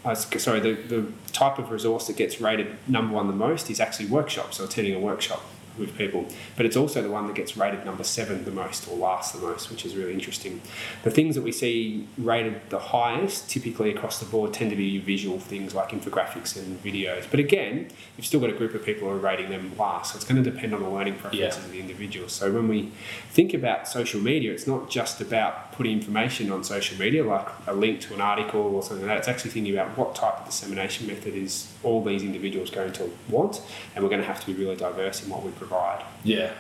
uh, 0.05 0.13
sorry, 0.13 0.59
the, 0.59 0.73
the 0.73 1.11
type 1.31 1.57
of 1.57 1.71
resource 1.71 2.05
that 2.07 2.15
gets 2.15 2.39
rated 2.39 2.67
number 2.87 3.15
one 3.15 3.25
the 3.27 3.33
most 3.33 3.71
is 3.71 3.79
actually 3.79 4.05
workshops 4.05 4.59
or 4.59 4.65
attending 4.65 4.93
a 4.93 4.99
workshop 4.99 5.43
with 5.77 5.97
people. 5.97 6.25
But 6.57 6.65
it's 6.65 6.75
also 6.77 7.01
the 7.01 7.09
one 7.11 7.27
that 7.27 7.35
gets 7.35 7.57
rated 7.57 7.85
number 7.85 8.03
seven 8.03 8.45
the 8.45 8.51
most 8.51 8.87
or 8.87 8.97
last 8.97 9.33
the 9.33 9.39
most, 9.39 9.69
which 9.69 9.85
is 9.85 9.95
really 9.95 10.13
interesting. 10.13 10.61
The 11.03 11.11
things 11.11 11.35
that 11.35 11.41
we 11.43 11.51
see 11.51 12.07
rated 12.17 12.61
the 12.69 12.79
highest 12.79 13.49
typically 13.49 13.91
across 13.91 14.19
the 14.19 14.25
board 14.25 14.53
tend 14.53 14.69
to 14.71 14.75
be 14.75 14.97
visual 14.99 15.39
things 15.39 15.73
like 15.75 15.89
infographics 15.89 16.57
and 16.57 16.81
videos. 16.83 17.25
But 17.29 17.39
again, 17.39 17.89
you've 18.17 18.25
still 18.25 18.39
got 18.39 18.49
a 18.49 18.53
group 18.53 18.73
of 18.73 18.85
people 18.85 19.07
who 19.09 19.13
are 19.15 19.17
rating 19.17 19.49
them 19.49 19.71
last. 19.77 20.13
So 20.13 20.17
it's 20.17 20.25
going 20.25 20.43
to 20.43 20.49
depend 20.49 20.73
on 20.73 20.81
the 20.81 20.89
learning 20.89 21.15
preferences 21.15 21.57
Yeah. 21.57 21.63
of 21.65 21.71
the 21.71 21.79
individual. 21.79 22.29
So 22.29 22.51
when 22.51 22.67
we 22.67 22.91
think 23.31 23.53
about 23.53 23.87
social 23.87 24.19
media, 24.21 24.51
it's 24.51 24.67
not 24.67 24.89
just 24.89 25.21
about 25.21 25.71
putting 25.75 25.93
information 25.93 26.51
on 26.51 26.63
social 26.63 26.97
media 26.97 27.23
like 27.23 27.47
a 27.67 27.73
link 27.73 28.01
to 28.01 28.13
an 28.13 28.21
article 28.21 28.61
or 28.61 28.81
something 28.81 29.05
like 29.05 29.15
that. 29.15 29.19
It's 29.19 29.27
actually 29.27 29.51
thinking 29.51 29.73
about 29.73 29.97
what 29.97 30.15
type 30.15 30.39
of 30.39 30.45
dissemination 30.45 31.07
method 31.07 31.35
is 31.35 31.71
all 31.83 32.03
these 32.03 32.23
individuals 32.23 32.69
going 32.69 32.93
to 32.93 33.11
want, 33.29 33.61
and 33.93 34.03
we're 34.03 34.09
going 34.09 34.21
to 34.21 34.27
have 34.27 34.39
to 34.41 34.47
be 34.47 34.53
really 34.53 34.75
diverse 34.75 35.23
in 35.23 35.29
what 35.29 35.43
we 35.43 35.51
provide. 35.51 36.03
Yeah, 36.23 36.51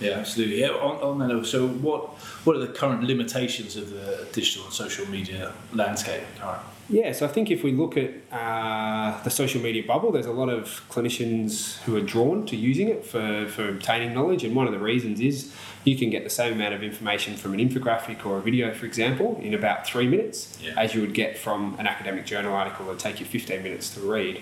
yeah, 0.00 0.12
absolutely. 0.12 0.60
Yeah, 0.60 0.70
on, 0.70 1.02
on 1.02 1.18
that 1.18 1.28
note, 1.28 1.46
so 1.46 1.68
what 1.68 2.08
what 2.44 2.56
are 2.56 2.60
the 2.60 2.72
current 2.72 3.02
limitations 3.04 3.76
of 3.76 3.90
the 3.90 4.26
digital 4.32 4.64
and 4.64 4.72
social 4.72 5.08
media 5.08 5.52
landscape? 5.72 6.22
Current? 6.38 6.62
Yeah, 6.90 7.12
so 7.12 7.24
I 7.24 7.28
think 7.28 7.52
if 7.52 7.62
we 7.62 7.70
look 7.70 7.96
at 7.96 8.10
uh, 8.32 9.22
the 9.22 9.30
social 9.30 9.60
media 9.62 9.84
bubble, 9.86 10.10
there's 10.10 10.26
a 10.26 10.32
lot 10.32 10.48
of 10.48 10.82
clinicians 10.90 11.78
who 11.82 11.96
are 11.96 12.00
drawn 12.00 12.44
to 12.46 12.56
using 12.56 12.88
it 12.88 13.06
for, 13.06 13.46
for 13.46 13.68
obtaining 13.68 14.12
knowledge, 14.12 14.42
and 14.42 14.56
one 14.56 14.66
of 14.66 14.72
the 14.72 14.80
reasons 14.80 15.20
is 15.20 15.54
you 15.84 15.96
can 15.96 16.10
get 16.10 16.24
the 16.24 16.30
same 16.30 16.52
amount 16.54 16.74
of 16.74 16.82
information 16.82 17.36
from 17.36 17.54
an 17.54 17.60
infographic 17.60 18.26
or 18.26 18.38
a 18.38 18.40
video, 18.42 18.74
for 18.74 18.86
example, 18.86 19.38
in 19.40 19.54
about 19.54 19.86
three 19.86 20.08
minutes 20.08 20.58
Yeah. 20.60 20.74
as 20.76 20.92
you 20.92 21.00
would 21.00 21.14
get 21.14 21.38
from 21.38 21.76
an 21.78 21.86
academic 21.86 22.26
journal 22.26 22.52
article 22.52 22.86
that 22.86 22.98
take 22.98 23.20
you 23.20 23.26
15 23.26 23.62
minutes 23.62 23.94
to 23.94 24.00
read. 24.00 24.40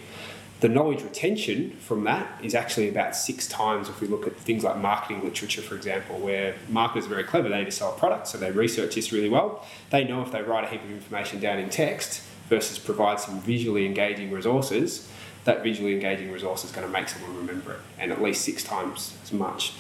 The 0.61 0.69
knowledge 0.69 1.03
retention 1.03 1.77
from 1.79 2.03
that 2.05 2.27
is 2.43 2.55
actually 2.55 2.89
about 2.89 3.15
six 3.15 3.47
times 3.47 3.89
if 3.91 4.01
we 4.01 4.09
look 4.09 4.27
at 4.27 4.37
things 4.37 4.65
like 4.65 4.77
marketing 4.79 5.23
literature, 5.23 5.63
for 5.63 5.77
example, 5.77 6.19
where 6.19 6.57
marketers 6.69 7.05
are 7.07 7.11
very 7.11 7.25
clever. 7.25 7.49
They 7.51 7.59
need 7.59 7.67
to 7.67 7.71
sell 7.71 7.95
a 7.95 7.99
product, 7.99 8.27
so 8.27 8.39
they 8.39 8.51
research 8.51 8.95
this 8.97 9.13
really 9.13 9.29
well. 9.29 9.65
They 9.91 10.03
know 10.03 10.23
if 10.23 10.33
they 10.33 10.43
write 10.43 10.65
a 10.65 10.69
heap 10.69 10.83
of 10.83 10.91
information 10.91 11.39
down 11.41 11.59
in 11.59 11.69
text 11.69 12.23
versus 12.49 12.79
provide 12.79 13.21
some 13.21 13.41
visually 13.41 13.87
engaging 13.87 14.31
resources, 14.31 15.09
that 15.45 15.63
visually 15.63 15.95
engaging 15.95 16.31
resource 16.33 16.65
is 16.65 16.73
going 16.73 16.87
to 16.87 16.93
make 16.93 17.09
someone 17.09 17.37
remember 17.37 17.73
it, 17.73 17.81
and 17.99 18.13
at 18.13 18.23
least 18.23 18.45
six 18.45 18.63
times 18.63 19.17
as 19.23 19.33
much. 19.33 19.73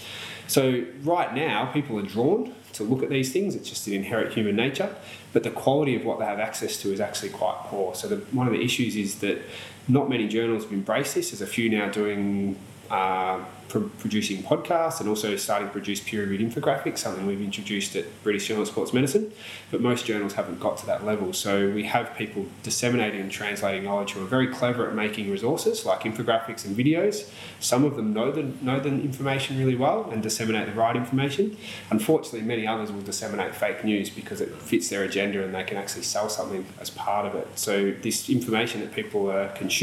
So 0.46 0.84
right 1.02 1.34
now, 1.34 1.66
people 1.66 1.98
are 1.98 2.02
drawn 2.02 2.54
to 2.72 2.84
look 2.84 3.02
at 3.02 3.10
these 3.10 3.32
things. 3.32 3.54
It's 3.54 3.68
just 3.68 3.86
an 3.86 3.92
inherent 3.92 4.32
human 4.32 4.56
nature, 4.56 4.94
but 5.32 5.42
the 5.42 5.50
quality 5.50 5.94
of 5.94 6.04
what 6.04 6.18
they 6.18 6.24
have 6.24 6.38
access 6.38 6.80
to 6.82 6.92
is 6.92 7.00
actually 7.00 7.30
quite 7.30 7.56
poor. 7.64 7.94
So 7.94 8.08
the, 8.08 8.16
one 8.32 8.46
of 8.46 8.52
the 8.52 8.62
issues 8.62 8.96
is 8.96 9.16
that 9.16 9.42
not 9.88 10.08
many 10.08 10.28
journals 10.28 10.64
have 10.64 10.72
embraced 10.72 11.14
this. 11.14 11.30
There's 11.30 11.40
a 11.40 11.46
few 11.46 11.70
now 11.70 11.88
doing 11.88 12.58
uh, 12.90 13.44
pro- 13.68 13.88
producing 13.98 14.42
podcasts 14.42 15.00
and 15.00 15.08
also 15.08 15.36
starting 15.36 15.68
to 15.68 15.72
produce 15.72 16.00
peer-reviewed 16.00 16.40
infographics, 16.40 16.98
something 16.98 17.26
we've 17.26 17.40
introduced 17.40 17.94
at 17.96 18.06
British 18.22 18.48
Journal 18.48 18.62
of 18.62 18.68
Sports 18.68 18.92
Medicine. 18.92 19.32
But 19.70 19.80
most 19.80 20.06
journals 20.06 20.34
haven't 20.34 20.60
got 20.60 20.78
to 20.78 20.86
that 20.86 21.04
level. 21.04 21.32
So 21.32 21.70
we 21.70 21.84
have 21.84 22.16
people 22.16 22.46
disseminating 22.62 23.20
and 23.20 23.30
translating 23.30 23.84
knowledge 23.84 24.12
who 24.12 24.22
are 24.22 24.26
very 24.26 24.48
clever 24.48 24.88
at 24.88 24.94
making 24.94 25.30
resources 25.30 25.84
like 25.84 26.02
infographics 26.02 26.64
and 26.64 26.76
videos. 26.76 27.30
Some 27.60 27.84
of 27.84 27.96
them 27.96 28.12
know 28.12 28.30
the 28.30 28.44
know 28.62 28.80
the 28.80 28.88
information 28.88 29.58
really 29.58 29.76
well 29.76 30.10
and 30.10 30.22
disseminate 30.22 30.66
the 30.66 30.72
right 30.72 30.96
information. 30.96 31.56
Unfortunately, 31.90 32.42
many 32.42 32.66
others 32.66 32.90
will 32.90 33.02
disseminate 33.02 33.54
fake 33.54 33.84
news 33.84 34.10
because 34.10 34.40
it 34.40 34.54
fits 34.54 34.88
their 34.88 35.04
agenda 35.04 35.44
and 35.44 35.54
they 35.54 35.64
can 35.64 35.76
actually 35.76 36.02
sell 36.02 36.28
something 36.28 36.64
as 36.80 36.90
part 36.90 37.26
of 37.26 37.34
it. 37.34 37.46
So 37.58 37.90
this 38.02 38.30
information 38.30 38.80
that 38.80 38.92
people 38.92 39.30
are 39.30 39.48
consuming 39.48 39.77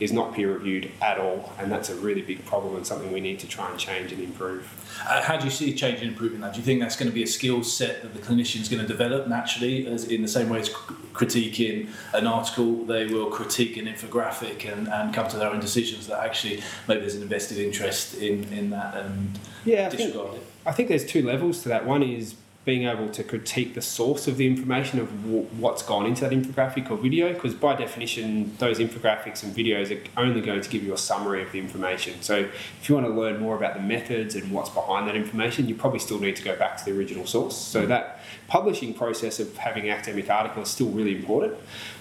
is 0.00 0.12
not 0.12 0.34
peer 0.34 0.52
reviewed 0.52 0.90
at 1.02 1.18
all, 1.18 1.52
and 1.58 1.70
that's 1.70 1.90
a 1.90 1.94
really 1.96 2.22
big 2.22 2.44
problem 2.44 2.76
and 2.76 2.86
something 2.86 3.12
we 3.12 3.20
need 3.20 3.38
to 3.40 3.48
try 3.48 3.70
and 3.70 3.78
change 3.78 4.12
and 4.12 4.22
improve. 4.22 4.66
Uh, 5.08 5.22
how 5.22 5.36
do 5.36 5.44
you 5.44 5.50
see 5.50 5.74
change 5.74 6.00
and 6.00 6.08
improving 6.08 6.40
that? 6.40 6.52
Do 6.52 6.60
you 6.60 6.64
think 6.64 6.80
that's 6.80 6.96
going 6.96 7.08
to 7.10 7.14
be 7.14 7.22
a 7.22 7.26
skill 7.26 7.62
set 7.62 8.02
that 8.02 8.14
the 8.14 8.20
clinician's 8.20 8.68
going 8.68 8.82
to 8.82 8.88
develop 8.88 9.28
naturally, 9.28 9.86
as 9.86 10.04
in 10.04 10.22
the 10.22 10.28
same 10.28 10.48
way 10.48 10.60
as 10.60 10.68
critiquing 10.68 11.88
an 12.14 12.26
article, 12.26 12.84
they 12.84 13.06
will 13.06 13.30
critique 13.30 13.76
an 13.76 13.86
infographic 13.86 14.70
and, 14.70 14.88
and 14.88 15.12
come 15.12 15.28
to 15.28 15.36
their 15.36 15.50
own 15.50 15.60
decisions 15.60 16.06
that 16.06 16.24
actually 16.24 16.62
maybe 16.86 17.00
there's 17.00 17.16
an 17.16 17.22
invested 17.22 17.58
interest 17.58 18.14
in, 18.14 18.44
in 18.52 18.70
that 18.70 18.96
and 18.96 19.38
Yeah, 19.64 19.86
I 19.86 19.90
think, 19.90 20.02
disregard 20.02 20.34
it? 20.36 20.46
I 20.66 20.72
think 20.72 20.88
there's 20.88 21.06
two 21.06 21.22
levels 21.22 21.62
to 21.62 21.68
that. 21.70 21.84
One 21.84 22.02
is 22.02 22.34
being 22.68 22.86
able 22.86 23.08
to 23.08 23.24
critique 23.24 23.72
the 23.72 23.80
source 23.80 24.28
of 24.28 24.36
the 24.36 24.46
information 24.46 25.00
of 25.00 25.10
w- 25.22 25.44
what's 25.58 25.82
gone 25.82 26.04
into 26.04 26.20
that 26.20 26.32
infographic 26.32 26.90
or 26.90 26.98
video, 26.98 27.32
because 27.32 27.54
by 27.54 27.74
definition, 27.74 28.54
those 28.58 28.78
infographics 28.78 29.42
and 29.42 29.56
videos 29.56 29.90
are 29.90 30.22
only 30.22 30.42
going 30.42 30.60
to 30.60 30.68
give 30.68 30.82
you 30.82 30.92
a 30.92 30.98
summary 30.98 31.42
of 31.42 31.50
the 31.50 31.58
information. 31.58 32.20
So 32.20 32.36
if 32.36 32.86
you 32.86 32.94
want 32.94 33.06
to 33.06 33.12
learn 33.14 33.40
more 33.40 33.56
about 33.56 33.72
the 33.72 33.80
methods 33.80 34.34
and 34.34 34.52
what's 34.52 34.68
behind 34.68 35.08
that 35.08 35.16
information, 35.16 35.66
you 35.66 35.74
probably 35.76 35.98
still 35.98 36.20
need 36.20 36.36
to 36.36 36.42
go 36.42 36.56
back 36.56 36.76
to 36.76 36.84
the 36.84 36.92
original 36.92 37.24
source. 37.24 37.56
So 37.56 37.86
that 37.86 38.20
publishing 38.48 38.92
process 38.92 39.40
of 39.40 39.56
having 39.56 39.88
academic 39.88 40.28
article 40.28 40.62
is 40.62 40.68
still 40.68 40.90
really 40.90 41.16
important, 41.16 41.54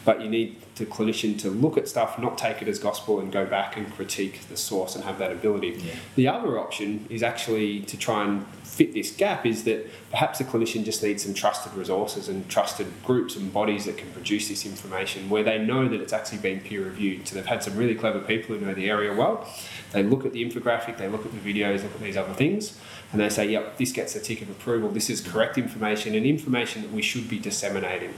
but 0.03 0.19
you 0.21 0.29
need 0.29 0.57
the 0.75 0.85
clinician 0.85 1.39
to 1.39 1.49
look 1.49 1.77
at 1.77 1.87
stuff, 1.87 2.19
not 2.19 2.37
take 2.37 2.61
it 2.61 2.67
as 2.67 2.77
gospel, 2.77 3.21
and 3.21 3.31
go 3.31 3.45
back 3.45 3.77
and 3.77 3.89
critique 3.93 4.41
the 4.49 4.57
source 4.57 4.95
and 4.95 5.05
have 5.05 5.17
that 5.19 5.31
ability. 5.31 5.79
Yeah. 5.81 5.93
The 6.15 6.27
other 6.27 6.59
option 6.59 7.05
is 7.09 7.23
actually 7.23 7.81
to 7.83 7.97
try 7.97 8.25
and 8.25 8.45
fit 8.77 8.93
this 8.93 9.11
gap 9.11 9.43
is 9.43 9.63
that 9.63 9.87
perhaps 10.11 10.37
the 10.37 10.43
clinician 10.43 10.85
just 10.85 11.01
needs 11.01 11.23
some 11.23 11.33
trusted 11.33 11.73
resources 11.73 12.29
and 12.29 12.47
trusted 12.47 12.85
groups 13.03 13.35
and 13.35 13.51
bodies 13.51 13.85
that 13.85 13.97
can 13.97 14.11
produce 14.11 14.47
this 14.47 14.67
information 14.67 15.29
where 15.29 15.43
they 15.43 15.57
know 15.57 15.87
that 15.87 15.99
it's 15.99 16.13
actually 16.13 16.37
been 16.37 16.59
peer 16.59 16.83
reviewed. 16.83 17.27
So 17.27 17.35
they've 17.35 17.45
had 17.45 17.63
some 17.63 17.75
really 17.75 17.95
clever 17.95 18.19
people 18.19 18.55
who 18.55 18.63
know 18.63 18.75
the 18.75 18.87
area 18.87 19.13
well. 19.15 19.51
They 19.93 20.03
look 20.03 20.25
at 20.27 20.33
the 20.33 20.47
infographic, 20.47 20.97
they 20.97 21.07
look 21.07 21.25
at 21.25 21.31
the 21.31 21.53
videos, 21.53 21.81
look 21.81 21.95
at 21.95 22.01
these 22.01 22.17
other 22.17 22.33
things, 22.35 22.79
and 23.11 23.19
they 23.19 23.29
say, 23.29 23.49
yep, 23.49 23.77
this 23.77 23.91
gets 23.91 24.15
a 24.15 24.19
tick 24.19 24.43
of 24.43 24.49
approval, 24.51 24.89
this 24.89 25.09
is 25.09 25.21
correct 25.21 25.57
information 25.57 26.13
and 26.13 26.25
information 26.25 26.83
that 26.83 26.91
we 26.91 27.01
should 27.01 27.27
be 27.27 27.39
disseminating. 27.39 28.13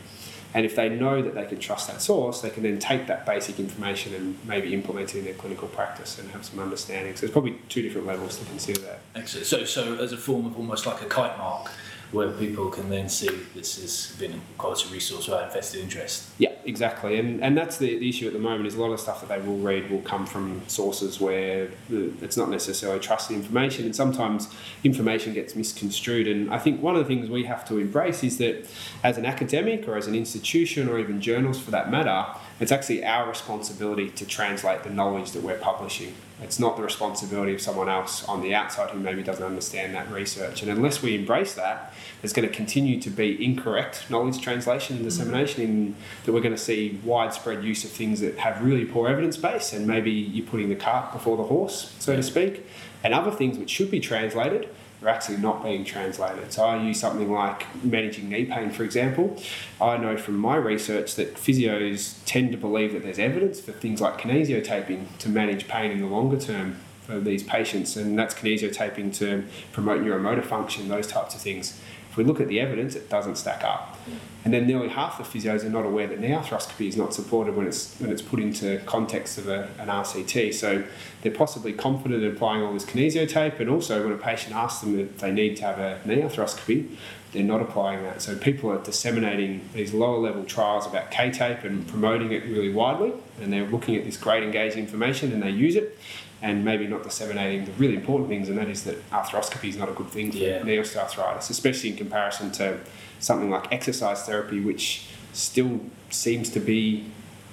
And 0.54 0.66
if 0.66 0.76
they 0.76 0.90
know 0.90 1.22
that 1.22 1.36
they 1.36 1.46
can 1.46 1.60
trust 1.60 1.88
that 1.88 2.02
source, 2.02 2.42
they 2.42 2.50
can 2.50 2.64
then 2.64 2.80
take 2.80 3.08
that 3.08 3.26
basic 3.26 3.60
information 3.60 4.16
and 4.16 4.38
maybe 4.46 4.74
implement 4.74 5.14
it 5.14 5.20
in 5.20 5.26
their 5.26 5.36
clinical 5.36 5.68
practice 5.68 6.18
and 6.18 6.32
have 6.32 6.44
some 6.44 6.60
understanding. 6.60 7.16
So 7.16 7.22
there's 7.22 7.32
probably 7.32 7.58
two 7.70 7.84
different 7.84 8.08
levels 8.08 8.38
to 8.40 8.46
consider 8.46 8.82
that. 8.82 9.00
Excellent. 9.16 9.46
So, 9.46 9.66
so 9.66 9.96
as 9.96 10.12
a 10.12 10.18
form 10.18 10.48
of 10.48 10.58
almost 10.58 10.86
like 10.88 11.02
a 11.02 11.06
kite 11.06 11.38
mark, 11.38 11.70
where 12.12 12.32
people 12.32 12.70
can 12.70 12.90
then 12.90 13.08
see 13.08 13.30
this 13.54 13.80
has 13.80 14.16
been 14.18 14.34
a 14.34 14.40
quality 14.58 14.92
resource 14.92 15.28
without 15.28 15.46
invested 15.46 15.82
interest. 15.82 16.30
Yeah, 16.40 16.54
exactly, 16.70 17.20
and 17.20 17.44
and 17.44 17.58
that's 17.58 17.78
the, 17.78 17.98
the 17.98 18.08
issue 18.08 18.28
at 18.28 18.34
the 18.34 18.40
moment. 18.40 18.68
Is 18.68 18.76
a 18.76 18.82
lot 18.82 18.92
of 18.92 19.00
stuff 19.00 19.20
that 19.22 19.30
they 19.30 19.46
will 19.46 19.58
read 19.58 19.90
will 19.90 20.02
come 20.02 20.26
from 20.26 20.62
sources 20.68 21.20
where 21.20 21.70
it's 21.90 22.38
not 22.38 22.50
necessarily 22.50 23.00
trusted 23.00 23.36
information, 23.36 23.86
and 23.86 23.96
sometimes 23.96 24.48
information 24.84 25.34
gets 25.34 25.56
misconstrued. 25.56 26.28
And 26.28 26.54
I 26.54 26.60
think 26.60 26.82
one 26.82 26.96
of 26.96 27.02
the 27.02 27.08
things 27.08 27.30
we 27.30 27.44
have 27.46 27.68
to 27.68 27.80
embrace 27.80 28.24
is 28.24 28.38
that 28.38 28.70
as 29.04 29.18
an 29.18 29.26
academic 29.26 29.88
or 29.88 29.98
as 29.98 30.08
an 30.08 30.16
institution 30.16 30.88
or 30.88 31.00
even 31.00 31.20
journals 31.20 31.60
for 31.60 31.72
that 31.72 31.92
matter, 31.92 32.26
it's 32.60 32.72
actually 32.72 33.04
our 33.04 33.28
responsibility 33.28 34.10
to 34.12 34.26
translate 34.26 34.84
the 34.84 34.90
knowledge 34.90 35.32
that 35.32 35.44
we're 35.44 35.58
publishing. 35.58 36.14
It's 36.42 36.60
not 36.60 36.78
the 36.78 36.84
responsibility 36.84 37.54
of 37.54 37.62
someone 37.62 37.90
else 37.90 38.24
on 38.26 38.42
the 38.42 38.56
outside 38.56 38.92
who 38.92 39.00
maybe 39.00 39.22
doesn't 39.24 39.44
understand 39.44 39.94
that 39.96 40.10
research. 40.10 40.62
And 40.62 40.72
unless 40.72 41.02
we 41.02 41.16
embrace 41.16 41.54
that, 41.56 41.94
there's 42.22 42.34
going 42.34 42.48
to 42.48 42.54
continue 42.54 43.00
to 43.02 43.10
be 43.10 43.44
incorrect 43.44 44.10
knowledge 44.10 44.42
translation 44.42 44.96
and 44.98 45.06
dissemination, 45.06 45.64
in 45.64 45.96
that 46.26 46.32
we're 46.32 46.42
going 46.42 46.56
to 46.56 46.62
see 46.62 47.00
widespread 47.04 47.64
use 47.64 47.84
of 47.84 47.92
things 47.92 48.22
that 48.22 48.38
have 48.38 48.64
really 48.64 48.86
poor 48.86 49.10
evidence 49.10 49.38
base, 49.38 49.74
and 49.74 49.86
maybe 49.86 50.12
you're 50.12 50.46
putting 50.46 50.70
the 50.70 50.76
cart 50.76 51.12
before 51.12 51.36
the 51.36 51.44
horse, 51.44 51.94
so 52.00 52.16
to 52.16 52.24
speak, 52.24 52.66
and 53.04 53.14
other 53.14 53.32
things 53.32 53.58
which 53.58 53.70
should 53.70 53.92
be 53.92 54.00
translated 54.00 54.70
are 55.02 55.08
actually 55.08 55.38
not 55.38 55.64
being 55.64 55.86
translated. 55.86 56.52
So 56.52 56.66
I 56.66 56.82
use 56.82 57.00
something 57.00 57.32
like 57.32 57.66
managing 57.84 58.30
knee 58.30 58.46
pain, 58.46 58.70
for 58.70 58.84
example. 58.84 59.42
I 59.80 59.98
know 59.98 60.18
from 60.18 60.38
my 60.38 60.56
research 60.56 61.16
that 61.16 61.36
physios 61.36 62.18
tend 62.26 62.52
to 62.52 62.58
believe 62.58 62.94
that 62.94 63.04
there's 63.04 63.20
evidence 63.20 63.62
for 63.62 63.72
things 63.72 64.02
like 64.02 64.20
kinesiotaping 64.20 65.18
to 65.20 65.30
manage 65.30 65.68
pain 65.68 65.92
in 65.92 66.02
the 66.02 66.08
longer 66.08 66.40
term 66.40 66.78
for 67.02 67.20
these 67.20 67.44
patients, 67.44 67.96
and 67.96 68.20
that's 68.20 68.36
kinesiotaping 68.36 69.16
to 69.18 69.44
promote 69.72 70.02
neuromotor 70.02 70.44
function, 70.44 70.90
those 70.90 71.08
types 71.08 71.34
of 71.34 71.42
things. 71.42 71.80
If 72.10 72.18
we 72.18 72.24
look 72.24 72.42
at 72.42 72.48
the 72.48 72.60
evidence, 72.60 72.96
it 72.96 73.10
doesn't 73.10 73.36
stack 73.36 73.64
up. 73.64 73.98
And 74.44 74.54
then 74.54 74.66
nearly 74.66 74.88
half 74.88 75.18
the 75.18 75.24
physios 75.24 75.64
are 75.64 75.70
not 75.70 75.86
aware 75.86 76.08
that 76.08 76.20
knee 76.20 76.30
arthroscopy 76.30 76.88
is 76.88 76.98
not 76.98 77.14
supported 77.14 77.56
when 77.56 77.68
it's 77.68 77.96
when 78.00 78.10
it's 78.10 78.22
put 78.22 78.40
into 78.40 78.80
context 78.86 79.38
of 79.38 79.48
a, 79.48 79.70
an 79.78 79.90
RCT. 79.90 80.54
So 80.54 80.84
they're 81.22 81.32
possibly 81.32 81.74
confident 81.74 82.24
in 82.24 82.32
applying 82.32 82.64
all 82.64 82.74
this 82.74 82.86
kinesiotape, 82.86 83.60
and 83.60 83.70
also 83.70 84.04
when 84.04 84.14
a 84.14 84.18
patient 84.18 84.56
asks 84.56 84.82
them 84.82 84.98
if 84.98 85.18
they 85.20 85.32
need 85.32 85.58
to 85.58 85.64
have 85.64 85.78
a 85.78 86.00
knee 86.06 86.22
arthroscopy, 86.22 86.96
they're 87.32 87.44
not 87.44 87.62
applying 87.62 88.02
that. 88.04 88.22
So 88.22 88.36
people 88.38 88.72
are 88.72 88.82
disseminating 88.82 89.70
these 89.74 89.94
lower 89.94 90.18
level 90.18 90.46
trials 90.46 90.88
about 90.88 91.12
K-tape 91.12 91.64
and 91.64 91.88
promoting 91.88 92.32
it 92.32 92.44
really 92.46 92.72
widely, 92.72 93.14
and 93.42 93.54
they're 93.54 93.68
looking 93.68 93.96
at 93.98 94.06
this 94.06 94.18
great 94.18 94.42
engaging 94.42 94.80
information 94.80 95.32
and 95.32 95.44
they 95.44 95.52
use 95.52 95.76
it 95.76 95.98
and 96.42 96.64
maybe 96.64 96.88
not 96.88 97.04
disseminating 97.04 97.66
the 97.66 97.72
really 97.74 97.96
important 97.96 98.30
things, 98.30 98.50
and 98.50 98.58
that 98.58 98.70
is 98.70 98.84
that 98.86 99.10
arthroscopy 99.12 99.70
is 99.70 99.78
not 99.78 99.90
a 99.90 99.94
good 99.94 100.08
thing 100.10 100.32
for 100.32 100.38
Yeah. 100.38 100.64
knee 100.64 100.78
osteoarthritis, 100.78 101.50
especially 101.50 101.90
in 101.92 101.98
comparison 101.98 102.52
to 102.54 102.78
something 103.20 103.50
like 103.50 103.72
exercise 103.72 104.24
therapy, 104.24 104.60
which 104.60 105.04
still 105.34 105.82
seems 106.10 106.50
to 106.52 106.60
be 106.60 107.06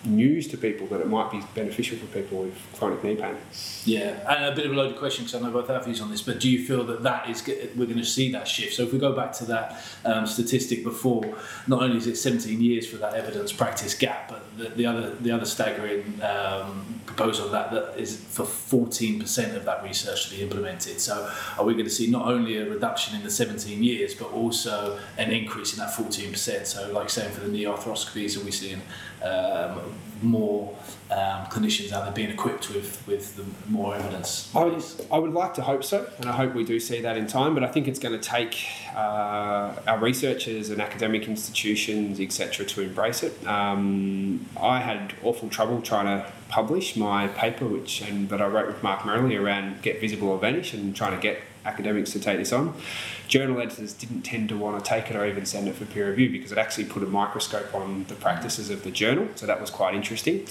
news 0.06 0.46
to 0.48 0.56
people 0.56 0.86
that 0.88 1.00
it 1.00 1.08
might 1.08 1.30
be 1.30 1.40
beneficial 1.54 1.98
for 1.98 2.06
people 2.06 2.38
with 2.38 2.54
chronic 2.78 3.02
knee 3.02 3.16
pain. 3.16 3.36
Yeah, 3.84 4.18
and 4.28 4.46
a 4.46 4.54
bit 4.54 4.66
of 4.66 4.72
a 4.72 4.74
loaded 4.74 4.98
question 4.98 5.24
because 5.24 5.40
I 5.40 5.44
know 5.44 5.52
both 5.52 5.70
our 5.70 5.82
views 5.82 6.00
on 6.00 6.10
this, 6.10 6.22
but 6.22 6.40
do 6.40 6.50
you 6.50 6.64
feel 6.64 6.84
that 6.84 7.02
that 7.02 7.28
is 7.28 7.46
we're 7.76 7.86
going 7.86 7.98
to 7.98 8.04
see 8.04 8.32
that 8.32 8.48
shift? 8.48 8.74
So 8.74 8.82
if 8.82 8.92
we 8.92 8.98
go 8.98 9.12
back 9.12 9.32
to 9.34 9.44
that 9.46 9.82
um, 10.04 10.26
statistic 10.26 10.84
before, 10.84 11.36
not 11.66 11.82
only 11.82 11.96
is 11.96 12.06
it 12.06 12.16
17 12.16 12.60
years 12.60 12.86
for 12.86 12.96
that 12.96 13.14
evidence 13.14 13.52
practice 13.52 13.94
gap, 13.94 14.28
but 14.28 14.44
the, 14.56 14.68
the 14.70 14.86
other 14.86 15.14
the 15.16 15.30
other 15.30 15.44
staggering 15.44 16.20
um, 16.22 17.00
proposal 17.06 17.46
of 17.46 17.52
that 17.52 17.70
that 17.70 17.98
is 17.98 18.16
for 18.16 18.44
14% 18.44 19.56
of 19.56 19.64
that 19.64 19.82
research 19.82 20.28
to 20.28 20.36
be 20.36 20.42
implemented. 20.42 21.00
So 21.00 21.30
are 21.58 21.64
we 21.64 21.72
going 21.72 21.86
to 21.86 21.90
see 21.90 22.10
not 22.10 22.26
only 22.26 22.58
a 22.58 22.68
reduction 22.68 23.16
in 23.16 23.22
the 23.22 23.30
17 23.30 23.82
years, 23.82 24.14
but 24.14 24.30
also 24.32 24.98
an 25.16 25.30
increase 25.30 25.72
in 25.72 25.78
that 25.78 25.92
14%? 25.92 26.66
So 26.66 26.92
like 26.92 27.08
saying 27.10 27.32
for 27.32 27.40
the 27.40 27.48
knee 27.48 27.64
arthroscopies, 27.64 28.40
are 28.40 28.44
we 28.44 28.50
seeing 28.50 28.82
um, 29.26 29.92
more 30.22 30.74
um, 31.10 31.46
clinicians 31.46 31.96
are 31.96 32.02
there 32.04 32.12
being 32.12 32.30
equipped 32.30 32.68
with 32.70 33.02
with 33.06 33.36
the 33.36 33.44
more 33.70 33.94
evidence? 33.94 34.50
I 34.54 34.64
would, 34.64 34.84
I 35.12 35.18
would 35.18 35.32
like 35.32 35.54
to 35.54 35.62
hope 35.62 35.84
so, 35.84 36.10
and 36.18 36.28
I 36.28 36.32
hope 36.32 36.54
we 36.54 36.64
do 36.64 36.80
see 36.80 37.00
that 37.00 37.16
in 37.16 37.26
time. 37.26 37.54
But 37.54 37.62
I 37.62 37.68
think 37.68 37.86
it's 37.86 37.98
going 37.98 38.18
to 38.18 38.28
take 38.28 38.56
uh, 38.94 39.74
our 39.86 39.98
researchers 39.98 40.70
and 40.70 40.80
academic 40.80 41.28
institutions, 41.28 42.18
etc., 42.18 42.66
to 42.66 42.80
embrace 42.82 43.22
it. 43.22 43.46
Um, 43.46 44.46
I 44.60 44.80
had 44.80 45.14
awful 45.22 45.48
trouble 45.48 45.80
trying 45.80 46.06
to 46.06 46.32
publish 46.48 46.96
my 46.96 47.28
paper, 47.28 47.66
which 47.66 48.00
and 48.02 48.28
that 48.30 48.40
I 48.40 48.46
wrote 48.46 48.66
with 48.66 48.82
Mark 48.82 49.00
Merolli 49.00 49.40
around 49.40 49.82
get 49.82 50.00
visible 50.00 50.28
or 50.28 50.38
vanish, 50.38 50.74
and 50.74 50.94
trying 50.96 51.14
to 51.14 51.20
get 51.20 51.38
academics 51.66 52.12
to 52.12 52.20
take 52.20 52.38
this 52.38 52.52
on. 52.52 52.74
Journal 53.28 53.60
editors 53.60 53.92
didn't 53.92 54.22
tend 54.22 54.48
to 54.48 54.56
want 54.56 54.82
to 54.82 54.88
take 54.88 55.10
it 55.10 55.16
or 55.16 55.26
even 55.26 55.44
send 55.44 55.68
it 55.68 55.74
for 55.74 55.84
peer 55.84 56.08
review 56.10 56.30
because 56.30 56.52
it 56.52 56.58
actually 56.58 56.84
put 56.84 57.02
a 57.02 57.06
microscope 57.06 57.74
on 57.74 58.04
the 58.08 58.14
practices 58.14 58.70
of 58.70 58.84
the 58.84 58.90
journal, 58.90 59.28
so 59.34 59.46
that 59.46 59.60
was 59.60 59.70
quite 59.70 59.94
interesting. 59.94 60.46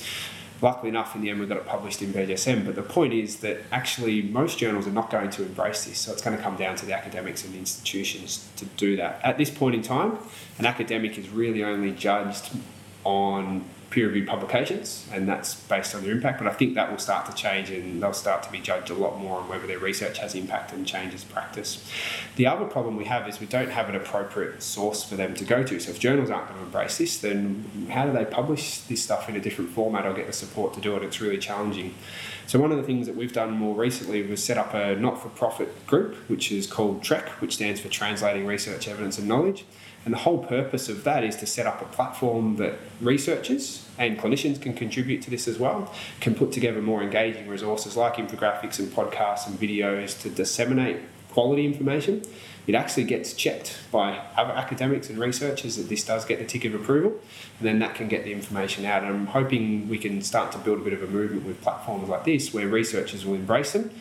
Luckily 0.61 0.89
enough, 0.89 1.15
in 1.15 1.21
the 1.21 1.29
end, 1.29 1.39
we 1.39 1.45
got 1.45 1.57
it 1.57 1.65
published 1.65 2.01
in 2.01 2.13
BJSM. 2.13 2.65
But 2.65 2.75
the 2.75 2.81
point 2.81 3.13
is 3.13 3.37
that 3.41 3.57
actually 3.71 4.21
most 4.21 4.57
journals 4.57 4.87
are 4.87 4.91
not 4.91 5.09
going 5.09 5.29
to 5.31 5.43
embrace 5.43 5.83
this, 5.83 5.99
so 5.99 6.13
it's 6.13 6.21
going 6.21 6.35
to 6.35 6.41
come 6.41 6.55
down 6.55 6.77
to 6.77 6.85
the 6.85 6.93
academics 6.93 7.43
and 7.43 7.53
the 7.53 7.59
institutions 7.59 8.47
to 8.55 8.65
do 8.65 8.95
that. 8.95 9.19
At 9.23 9.37
this 9.37 9.49
point 9.49 9.75
in 9.75 9.81
time, 9.81 10.17
an 10.57 10.65
academic 10.65 11.17
is 11.17 11.29
really 11.29 11.63
only 11.63 11.91
judged 11.91 12.51
on 13.03 13.65
peer 13.95 14.07
reviewed 14.07 14.27
publications, 14.27 15.07
and 15.13 15.25
that's 15.25 15.55
based 15.55 15.95
on 15.95 16.03
their 16.03 16.11
impact. 16.11 16.37
But 16.37 16.49
I 16.49 16.53
think 16.53 16.75
that 16.75 16.91
will 16.91 16.97
start 16.97 17.25
to 17.27 17.33
change, 17.33 17.69
and 17.69 18.03
they'll 18.03 18.11
start 18.11 18.43
to 18.43 18.51
be 18.51 18.59
judged 18.59 18.89
a 18.89 18.93
lot 18.93 19.17
more 19.17 19.39
on 19.39 19.47
whether 19.47 19.65
their 19.65 19.79
research 19.79 20.17
has 20.17 20.35
impact 20.35 20.73
and 20.73 20.85
changes 20.85 21.23
practice. 21.23 21.89
The 22.35 22.45
other 22.45 22.65
problem 22.65 22.97
we 22.97 23.05
have 23.05 23.25
is 23.29 23.39
we 23.39 23.45
don't 23.45 23.69
have 23.69 23.87
an 23.87 23.95
appropriate 23.95 24.61
source 24.61 25.05
for 25.05 25.15
them 25.15 25.33
to 25.35 25.45
go 25.45 25.63
to. 25.63 25.79
So 25.79 25.91
if 25.91 25.99
journals 25.99 26.29
aren't 26.29 26.49
going 26.49 26.59
to 26.59 26.65
embrace 26.65 26.97
this, 26.97 27.17
then 27.19 27.87
how 27.89 28.05
do 28.05 28.11
they 28.11 28.25
publish 28.25 28.79
this 28.81 29.01
stuff 29.01 29.29
in 29.29 29.37
a 29.37 29.39
different 29.39 29.71
format 29.71 30.05
or 30.05 30.13
get 30.13 30.27
the 30.27 30.33
support 30.33 30.73
to 30.73 30.81
do 30.81 30.97
it? 30.97 31.03
It's 31.03 31.21
really 31.21 31.37
challenging. 31.37 31.95
So 32.47 32.59
one 32.59 32.71
of 32.71 32.77
the 32.77 32.83
things 32.83 33.07
that 33.07 33.15
we've 33.15 33.33
done 33.33 33.51
more 33.51 33.75
recently 33.75 34.21
was 34.23 34.43
set 34.43 34.57
up 34.57 34.73
a 34.73 34.97
not-for-profit 34.97 35.87
group, 35.87 36.15
which 36.29 36.51
is 36.51 36.67
called 36.67 37.01
TREC, 37.01 37.29
which 37.39 37.55
stands 37.55 37.79
for 37.79 37.87
Translating 37.87 38.45
Research, 38.45 38.89
Evidence 38.89 39.17
and 39.17 39.27
Knowledge. 39.27 39.63
And 40.05 40.13
the 40.13 40.19
whole 40.19 40.37
purpose 40.37 40.87
of 40.87 41.03
that 41.03 41.23
is 41.23 41.35
to 41.37 41.47
set 41.47 41.65
up 41.65 41.81
a 41.81 41.85
platform 41.85 42.57
that 42.57 42.75
researchers 43.01 43.87
and 43.97 44.19
clinicians 44.19 44.61
can 44.61 44.73
contribute 44.73 45.23
to 45.23 45.31
this 45.31 45.47
as 45.47 45.57
well, 45.57 45.91
can 46.19 46.35
put 46.35 46.51
together 46.51 46.81
more 46.81 47.01
engaging 47.01 47.47
resources 47.47 47.97
like 47.97 48.15
infographics 48.15 48.77
and 48.77 48.89
podcasts 48.89 49.47
and 49.47 49.59
videos 49.59 50.19
to 50.21 50.29
disseminate 50.29 50.97
quality 51.31 51.65
information. 51.65 52.21
It 52.67 52.75
actually 52.75 53.03
gets 53.03 53.33
checked 53.33 53.77
by 53.91 54.19
other 54.37 54.53
academics 54.53 55.09
and 55.09 55.19
researchers 55.19 55.75
that 55.77 55.89
this 55.89 56.03
does 56.03 56.25
get 56.25 56.39
the 56.39 56.45
tick 56.45 56.65
of 56.65 56.73
approval, 56.73 57.19
and 57.59 57.67
then 57.67 57.79
that 57.79 57.95
can 57.95 58.07
get 58.07 58.23
the 58.23 58.31
information 58.31 58.85
out. 58.85 59.03
And 59.03 59.11
I'm 59.11 59.27
hoping 59.27 59.87
we 59.87 59.97
can 59.97 60.21
start 60.21 60.51
to 60.53 60.57
build 60.59 60.79
a 60.79 60.83
bit 60.83 60.93
of 60.93 61.03
a 61.03 61.07
movement 61.07 61.45
with 61.45 61.61
platforms 61.61 62.09
like 62.09 62.25
this 62.25 62.53
where 62.53 62.67
researchers 62.67 63.25
will 63.25 63.35
embrace 63.35 63.73
them 63.73 63.91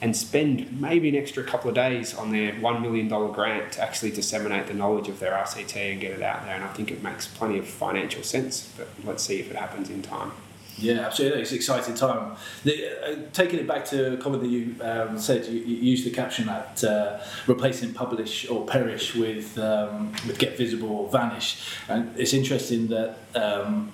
and 0.00 0.16
spend 0.16 0.80
maybe 0.80 1.08
an 1.08 1.16
extra 1.16 1.42
couple 1.42 1.68
of 1.68 1.74
days 1.74 2.14
on 2.14 2.30
their 2.30 2.52
$1 2.52 2.82
million 2.82 3.08
grant 3.08 3.72
to 3.72 3.82
actually 3.82 4.10
disseminate 4.10 4.66
the 4.66 4.74
knowledge 4.74 5.08
of 5.08 5.18
their 5.18 5.32
RCT 5.32 5.92
and 5.92 6.00
get 6.00 6.12
it 6.12 6.22
out 6.22 6.44
there. 6.44 6.54
And 6.54 6.64
I 6.64 6.68
think 6.68 6.90
it 6.90 7.02
makes 7.02 7.26
plenty 7.26 7.58
of 7.58 7.66
financial 7.66 8.22
sense, 8.22 8.72
but 8.76 8.88
let's 9.04 9.24
see 9.24 9.40
if 9.40 9.50
it 9.50 9.56
happens 9.56 9.90
in 9.90 10.02
time. 10.02 10.32
Yeah, 10.80 11.00
absolutely. 11.00 11.42
It's 11.42 11.50
an 11.50 11.56
exciting 11.56 11.94
time. 11.96 12.36
The, 12.62 13.04
uh, 13.04 13.16
taking 13.32 13.58
it 13.58 13.66
back 13.66 13.84
to 13.86 14.14
a 14.14 14.16
comment 14.16 14.44
that 14.44 14.48
you 14.48 14.76
um, 14.80 15.18
said, 15.18 15.46
you, 15.46 15.60
you 15.60 15.76
used 15.76 16.06
the 16.06 16.10
caption 16.10 16.46
that 16.46 16.84
uh, 16.84 17.20
replacing 17.48 17.94
publish 17.94 18.48
or 18.48 18.64
perish 18.64 19.14
with 19.14 19.58
um, 19.58 20.12
with 20.26 20.38
get 20.38 20.56
visible 20.56 20.90
or 20.90 21.10
vanish, 21.10 21.74
and 21.88 22.16
it's 22.16 22.32
interesting 22.32 22.88
that. 22.88 23.16
Um, 23.34 23.92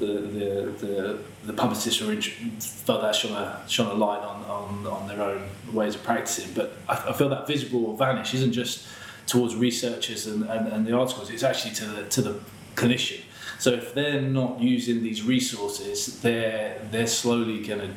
the, 0.00 0.06
the, 0.06 0.86
the, 0.86 1.18
the 1.44 1.52
publicists 1.52 2.00
int- 2.00 2.62
felt 2.62 3.02
that 3.02 3.14
shone 3.14 3.32
a, 3.32 3.62
shone 3.68 3.90
a 3.90 3.94
light 3.94 4.20
on, 4.20 4.42
on, 4.44 4.86
on 4.86 5.08
their 5.08 5.22
own 5.22 5.42
ways 5.72 5.94
of 5.94 6.02
practicing. 6.02 6.52
But 6.54 6.76
I, 6.88 7.10
I 7.10 7.12
feel 7.12 7.28
that 7.28 7.46
visible 7.46 7.96
vanish 7.96 8.34
isn't 8.34 8.52
just 8.52 8.86
towards 9.26 9.54
researchers 9.54 10.26
and, 10.26 10.42
and, 10.44 10.66
and 10.72 10.86
the 10.86 10.92
articles, 10.92 11.30
it's 11.30 11.44
actually 11.44 11.74
to 11.74 11.84
the, 11.84 12.04
to 12.08 12.22
the 12.22 12.40
clinician. 12.74 13.20
So 13.60 13.70
if 13.70 13.94
they're 13.94 14.22
not 14.22 14.60
using 14.60 15.02
these 15.02 15.22
resources, 15.22 16.20
they're 16.22 16.80
they're 16.90 17.06
slowly 17.06 17.62
going 17.62 17.80
to 17.80 17.90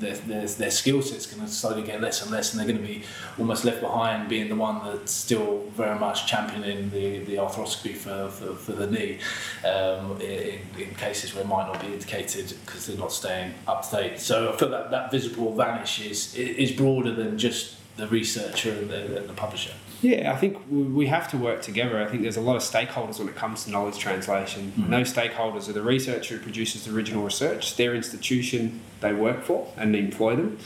their, 0.00 0.16
their, 0.16 0.46
their 0.46 0.70
skill 0.70 1.02
set's 1.02 1.26
going 1.26 1.46
to 1.46 1.52
slowly 1.52 1.82
get 1.82 2.00
less 2.00 2.22
and 2.22 2.30
less, 2.30 2.52
and 2.52 2.60
they're 2.60 2.66
going 2.66 2.80
to 2.80 2.86
be 2.86 3.02
almost 3.38 3.64
left 3.64 3.80
behind, 3.80 4.28
being 4.28 4.48
the 4.48 4.56
one 4.56 4.84
that's 4.84 5.12
still 5.12 5.64
very 5.76 5.98
much 5.98 6.26
championing 6.26 6.90
the, 6.90 7.20
the 7.24 7.36
arthroscopy 7.36 7.94
for, 7.94 8.28
for, 8.30 8.54
for 8.54 8.72
the 8.72 8.86
knee 8.86 9.18
um, 9.64 10.20
in, 10.20 10.60
in 10.78 10.94
cases 10.96 11.34
where 11.34 11.44
it 11.44 11.48
might 11.48 11.66
not 11.66 11.80
be 11.80 11.88
indicated 11.88 12.52
because 12.64 12.86
they're 12.86 12.96
not 12.96 13.12
staying 13.12 13.54
up 13.68 13.88
to 13.88 13.96
date. 13.96 14.18
So 14.18 14.52
I 14.52 14.56
feel 14.56 14.70
that 14.70 14.90
that 14.90 15.10
visible 15.10 15.54
vanish 15.54 16.00
is 16.00 16.34
is 16.34 16.72
broader 16.72 17.12
than 17.12 17.38
just 17.38 17.76
the 17.96 18.06
researcher 18.08 18.72
and 18.72 18.90
the, 18.90 19.18
and 19.18 19.28
the 19.28 19.34
publisher. 19.34 19.72
Yeah, 20.02 20.32
I 20.32 20.36
think 20.36 20.58
we 20.70 21.06
have 21.08 21.30
to 21.32 21.36
work 21.36 21.60
together. 21.60 22.02
I 22.02 22.06
think 22.06 22.22
there's 22.22 22.38
a 22.38 22.40
lot 22.40 22.56
of 22.56 22.62
stakeholders 22.62 23.18
when 23.18 23.28
it 23.28 23.36
comes 23.36 23.64
to 23.64 23.70
knowledge 23.70 23.98
translation. 23.98 24.72
Mm-hmm. 24.72 24.90
Those 24.90 25.12
stakeholders 25.12 25.68
are 25.68 25.72
the 25.72 25.82
researcher 25.82 26.36
who 26.36 26.42
produces 26.42 26.84
the 26.84 26.94
original 26.94 27.22
research, 27.22 27.76
their 27.76 27.94
institution 27.94 28.80
they 29.00 29.12
work 29.12 29.42
for 29.42 29.72
and 29.76 29.94
employ 29.94 30.36
them. 30.36 30.58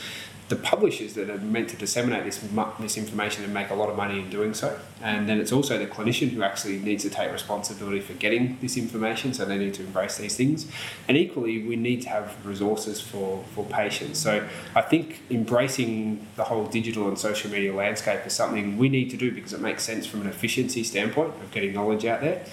The 0.48 0.56
publishers 0.56 1.14
that 1.14 1.30
are 1.30 1.38
meant 1.38 1.70
to 1.70 1.76
disseminate 1.76 2.24
this 2.24 2.38
this 2.78 2.98
information 2.98 3.44
and 3.44 3.54
make 3.54 3.70
a 3.70 3.74
lot 3.74 3.88
of 3.88 3.96
money 3.96 4.18
in 4.18 4.28
doing 4.28 4.52
so. 4.52 4.78
And 5.00 5.26
then 5.26 5.40
it's 5.40 5.52
also 5.52 5.78
the 5.78 5.86
clinician 5.86 6.30
who 6.30 6.42
actually 6.42 6.78
needs 6.78 7.02
to 7.04 7.10
take 7.10 7.32
responsibility 7.32 8.00
for 8.00 8.12
getting 8.14 8.58
this 8.60 8.76
information, 8.76 9.32
so 9.32 9.46
they 9.46 9.56
need 9.56 9.74
to 9.74 9.82
embrace 9.82 10.18
these 10.18 10.36
things. 10.36 10.66
And 11.08 11.16
equally, 11.16 11.62
we 11.66 11.76
need 11.76 12.02
to 12.02 12.10
have 12.10 12.44
resources 12.44 13.00
for, 13.00 13.42
for 13.54 13.64
patients. 13.64 14.18
So 14.18 14.46
I 14.74 14.82
think 14.82 15.22
embracing 15.30 16.26
the 16.36 16.44
whole 16.44 16.66
digital 16.66 17.08
and 17.08 17.18
social 17.18 17.50
media 17.50 17.74
landscape 17.74 18.26
is 18.26 18.34
something 18.34 18.76
we 18.76 18.90
need 18.90 19.10
to 19.10 19.16
do 19.16 19.32
because 19.32 19.54
it 19.54 19.60
makes 19.60 19.82
sense 19.82 20.06
from 20.06 20.20
an 20.20 20.26
efficiency 20.26 20.84
standpoint 20.84 21.30
of 21.42 21.50
getting 21.52 21.72
knowledge 21.72 22.04
out 22.04 22.20
there. 22.20 22.44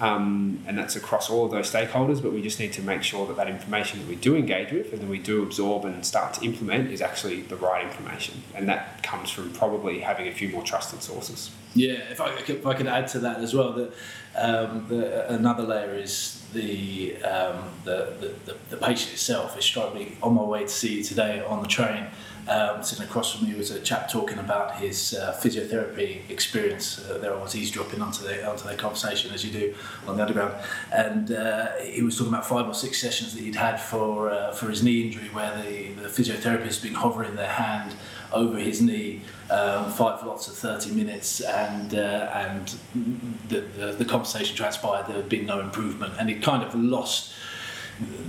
Um, 0.00 0.64
and 0.66 0.78
that's 0.78 0.96
across 0.96 1.28
all 1.28 1.44
of 1.44 1.50
those 1.50 1.70
stakeholders. 1.70 2.22
But 2.22 2.32
we 2.32 2.40
just 2.40 2.58
need 2.58 2.72
to 2.72 2.82
make 2.82 3.02
sure 3.02 3.26
that 3.26 3.36
that 3.36 3.48
information 3.48 4.00
that 4.00 4.08
we 4.08 4.16
do 4.16 4.34
engage 4.34 4.72
with 4.72 4.92
and 4.92 5.02
that 5.02 5.08
we 5.08 5.18
do 5.18 5.42
absorb 5.42 5.84
and 5.84 6.04
start 6.06 6.34
to 6.34 6.44
implement 6.44 6.90
is 6.90 7.02
actually 7.02 7.42
the 7.42 7.56
right 7.56 7.84
information, 7.84 8.42
and 8.54 8.68
that 8.68 9.02
comes 9.02 9.30
from 9.30 9.52
probably 9.52 10.00
having 10.00 10.26
a 10.26 10.32
few 10.32 10.48
more 10.48 10.62
trusted 10.62 11.02
sources. 11.02 11.50
Yeah, 11.74 11.98
if 12.10 12.20
I 12.20 12.30
could, 12.34 12.56
if 12.56 12.66
I 12.66 12.74
could 12.74 12.86
add 12.86 13.08
to 13.08 13.20
that 13.20 13.38
as 13.38 13.54
well, 13.54 13.72
that 13.72 13.92
um, 14.36 14.86
the, 14.88 15.32
another 15.32 15.62
layer 15.62 15.94
is 15.94 16.44
the, 16.52 17.16
um, 17.22 17.64
the, 17.84 18.34
the, 18.44 18.56
the 18.70 18.76
patient 18.76 19.12
itself. 19.12 19.56
It 19.56 19.62
struck 19.62 19.94
me 19.94 20.16
on 20.22 20.34
my 20.34 20.42
way 20.42 20.62
to 20.62 20.68
see 20.68 20.96
you 20.96 21.04
today 21.04 21.44
on 21.44 21.62
the 21.62 21.68
train. 21.68 22.06
Um, 22.48 22.82
sitting 22.82 23.04
across 23.04 23.34
from 23.34 23.48
me 23.48 23.54
was 23.54 23.70
a 23.70 23.80
chap 23.80 24.10
talking 24.10 24.38
about 24.38 24.76
his 24.76 25.14
uh, 25.14 25.38
physiotherapy 25.40 26.28
experience. 26.30 26.98
Uh, 26.98 27.18
there 27.18 27.34
I 27.34 27.40
was 27.40 27.54
eavesdropping 27.54 28.02
onto 28.02 28.24
the 28.24 28.48
onto 28.48 28.64
their 28.64 28.76
conversation 28.76 29.32
as 29.32 29.44
you 29.44 29.52
do 29.52 29.74
on 30.06 30.16
the 30.16 30.22
underground, 30.22 30.54
and 30.92 31.32
uh, 31.32 31.76
he 31.76 32.02
was 32.02 32.16
talking 32.16 32.32
about 32.32 32.46
five 32.46 32.66
or 32.66 32.74
six 32.74 33.00
sessions 33.00 33.34
that 33.34 33.42
he'd 33.42 33.54
had 33.54 33.76
for 33.76 34.30
uh, 34.30 34.52
for 34.52 34.68
his 34.68 34.82
knee 34.82 35.02
injury, 35.02 35.28
where 35.28 35.62
the, 35.62 35.92
the 35.94 36.08
physiotherapist 36.08 36.64
has 36.64 36.78
been 36.78 36.94
hovering 36.94 37.36
their 37.36 37.48
hand 37.48 37.94
over 38.32 38.58
his 38.58 38.80
knee 38.80 39.22
um, 39.50 39.90
five 39.90 40.24
lots 40.24 40.46
of 40.46 40.54
30 40.54 40.92
minutes 40.92 41.40
and 41.40 41.94
uh, 41.94 42.30
and 42.32 42.76
the, 43.48 43.60
the, 43.60 43.92
the 43.92 44.04
conversation 44.04 44.56
transpired 44.56 45.06
there 45.08 45.16
had 45.16 45.28
been 45.28 45.46
no 45.46 45.60
improvement 45.60 46.14
and 46.18 46.28
he 46.28 46.36
kind 46.36 46.62
of 46.62 46.74
lost 46.74 47.32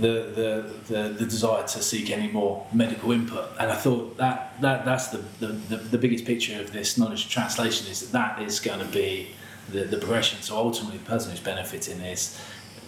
the, 0.00 0.06
the, 0.06 0.92
the, 0.92 1.08
the 1.10 1.24
desire 1.24 1.66
to 1.66 1.82
seek 1.82 2.10
any 2.10 2.30
more 2.30 2.66
medical 2.72 3.12
input. 3.12 3.50
And 3.58 3.70
I 3.70 3.74
thought 3.74 4.16
that, 4.18 4.60
that 4.60 4.84
that's 4.84 5.08
the, 5.08 5.18
the, 5.40 5.76
the 5.76 5.98
biggest 5.98 6.24
picture 6.24 6.60
of 6.60 6.72
this 6.72 6.98
knowledge 6.98 7.28
translation 7.28 7.90
is 7.90 8.00
that 8.00 8.12
that 8.12 8.42
is 8.42 8.60
going 8.60 8.80
to 8.80 8.92
be 8.92 9.30
the, 9.70 9.84
the 9.84 9.98
progression. 9.98 10.42
So 10.42 10.56
ultimately, 10.56 10.98
the 10.98 11.04
person 11.04 11.30
who's 11.30 11.40
benefiting 11.40 12.00
is 12.00 12.40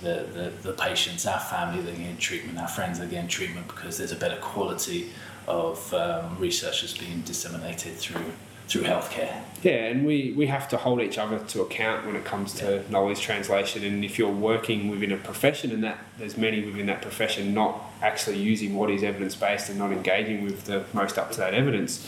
the, 0.03 0.27
the, 0.33 0.69
the 0.69 0.73
patients, 0.73 1.27
our 1.27 1.41
family 1.41 1.83
that 1.83 1.95
are 1.95 1.97
getting 1.97 2.17
treatment, 2.19 2.59
our 2.59 2.69
friends 2.69 2.99
that 2.99 3.07
are 3.07 3.11
getting 3.11 3.29
treatment 3.29 3.67
because 3.69 3.97
there's 3.99 4.13
a 4.13 4.17
better 4.17 4.37
quality 4.41 5.11
of 5.47 5.93
um, 5.95 6.39
research 6.39 6.83
that's 6.83 6.97
being 6.97 7.21
disseminated 7.23 7.95
through 7.95 8.33
through 8.69 8.83
healthcare. 8.83 9.43
Yeah, 9.63 9.87
and 9.87 10.05
we, 10.05 10.35
we 10.37 10.47
have 10.47 10.69
to 10.69 10.77
hold 10.77 11.01
each 11.01 11.17
other 11.17 11.39
to 11.39 11.63
account 11.63 12.07
when 12.07 12.17
it 12.17 12.25
comes 12.25 12.53
to 12.55 12.77
yeah. 12.77 12.83
knowledge 12.91 13.21
translation. 13.21 13.83
And 13.85 14.05
if 14.05 14.19
you're 14.19 14.31
working 14.31 14.89
within 14.89 15.13
a 15.13 15.17
profession, 15.17 15.71
and 15.71 15.83
that 15.85 15.99
there's 16.19 16.37
many 16.37 16.63
within 16.65 16.87
that 16.87 17.01
profession 17.01 17.55
not 17.55 17.81
actually 18.03 18.39
using 18.39 18.75
what 18.75 18.91
is 18.91 19.03
evidence 19.03 19.35
based 19.35 19.71
and 19.71 19.79
not 19.79 19.91
engaging 19.91 20.45
with 20.45 20.65
the 20.65 20.85
most 20.93 21.19
up 21.19 21.31
to 21.33 21.39
date 21.39 21.55
evidence, 21.55 22.07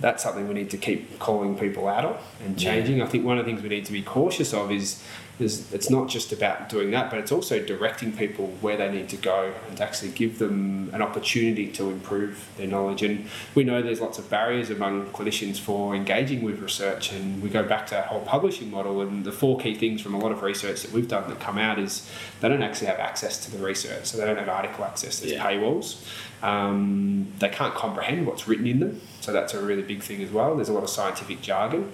that's 0.00 0.22
something 0.22 0.48
we 0.48 0.54
need 0.54 0.70
to 0.70 0.76
keep 0.76 1.18
calling 1.18 1.56
people 1.56 1.88
out 1.88 2.04
on 2.04 2.18
and 2.44 2.58
changing. 2.58 2.98
Yeah. 2.98 3.04
I 3.04 3.06
think 3.06 3.24
one 3.24 3.38
of 3.38 3.44
the 3.44 3.50
things 3.50 3.62
we 3.62 3.68
need 3.68 3.86
to 3.86 3.92
be 3.92 4.02
cautious 4.02 4.52
of 4.52 4.70
is 4.70 5.02
there's, 5.38 5.72
it's 5.72 5.90
not 5.90 6.08
just 6.08 6.32
about 6.32 6.68
doing 6.68 6.92
that, 6.92 7.10
but 7.10 7.18
it's 7.18 7.32
also 7.32 7.58
directing 7.58 8.12
people 8.12 8.46
where 8.60 8.76
they 8.76 8.90
need 8.90 9.08
to 9.08 9.16
go 9.16 9.52
and 9.68 9.76
to 9.78 9.82
actually 9.82 10.12
give 10.12 10.38
them 10.38 10.90
an 10.92 11.02
opportunity 11.02 11.66
to 11.72 11.90
improve 11.90 12.48
their 12.56 12.68
knowledge. 12.68 13.02
And 13.02 13.26
we 13.54 13.64
know 13.64 13.82
there's 13.82 14.00
lots 14.00 14.18
of 14.18 14.30
barriers 14.30 14.70
among 14.70 15.06
clinicians 15.06 15.58
for 15.58 15.94
engaging 15.94 16.42
with 16.42 16.60
research, 16.60 17.12
and 17.12 17.42
we 17.42 17.48
go 17.48 17.64
back 17.64 17.86
to 17.88 17.96
our 17.96 18.04
whole 18.04 18.20
publishing 18.20 18.70
model. 18.70 19.00
And 19.00 19.24
the 19.24 19.32
four 19.32 19.58
key 19.58 19.74
things 19.74 20.00
from 20.00 20.14
a 20.14 20.18
lot 20.18 20.30
of 20.30 20.42
research 20.42 20.82
that 20.82 20.92
we've 20.92 21.08
done 21.08 21.28
that 21.28 21.40
come 21.40 21.58
out 21.58 21.78
is 21.78 22.08
they 22.40 22.48
don't 22.48 22.62
actually 22.62 22.86
have 22.86 23.00
access 23.00 23.44
to 23.44 23.50
the 23.50 23.64
research, 23.64 24.06
so 24.06 24.18
they 24.18 24.24
don't 24.24 24.38
have 24.38 24.48
article 24.48 24.84
access. 24.84 25.18
There's 25.20 25.32
yeah. 25.32 25.44
paywalls. 25.44 26.06
Um, 26.42 27.32
they 27.38 27.48
can't 27.48 27.74
comprehend 27.74 28.26
what's 28.26 28.46
written 28.46 28.66
in 28.66 28.78
them, 28.78 29.00
so 29.20 29.32
that's 29.32 29.54
a 29.54 29.64
really 29.64 29.82
big 29.82 30.02
thing 30.02 30.22
as 30.22 30.30
well. 30.30 30.54
There's 30.54 30.68
a 30.68 30.74
lot 30.74 30.84
of 30.84 30.90
scientific 30.90 31.40
jargon 31.40 31.90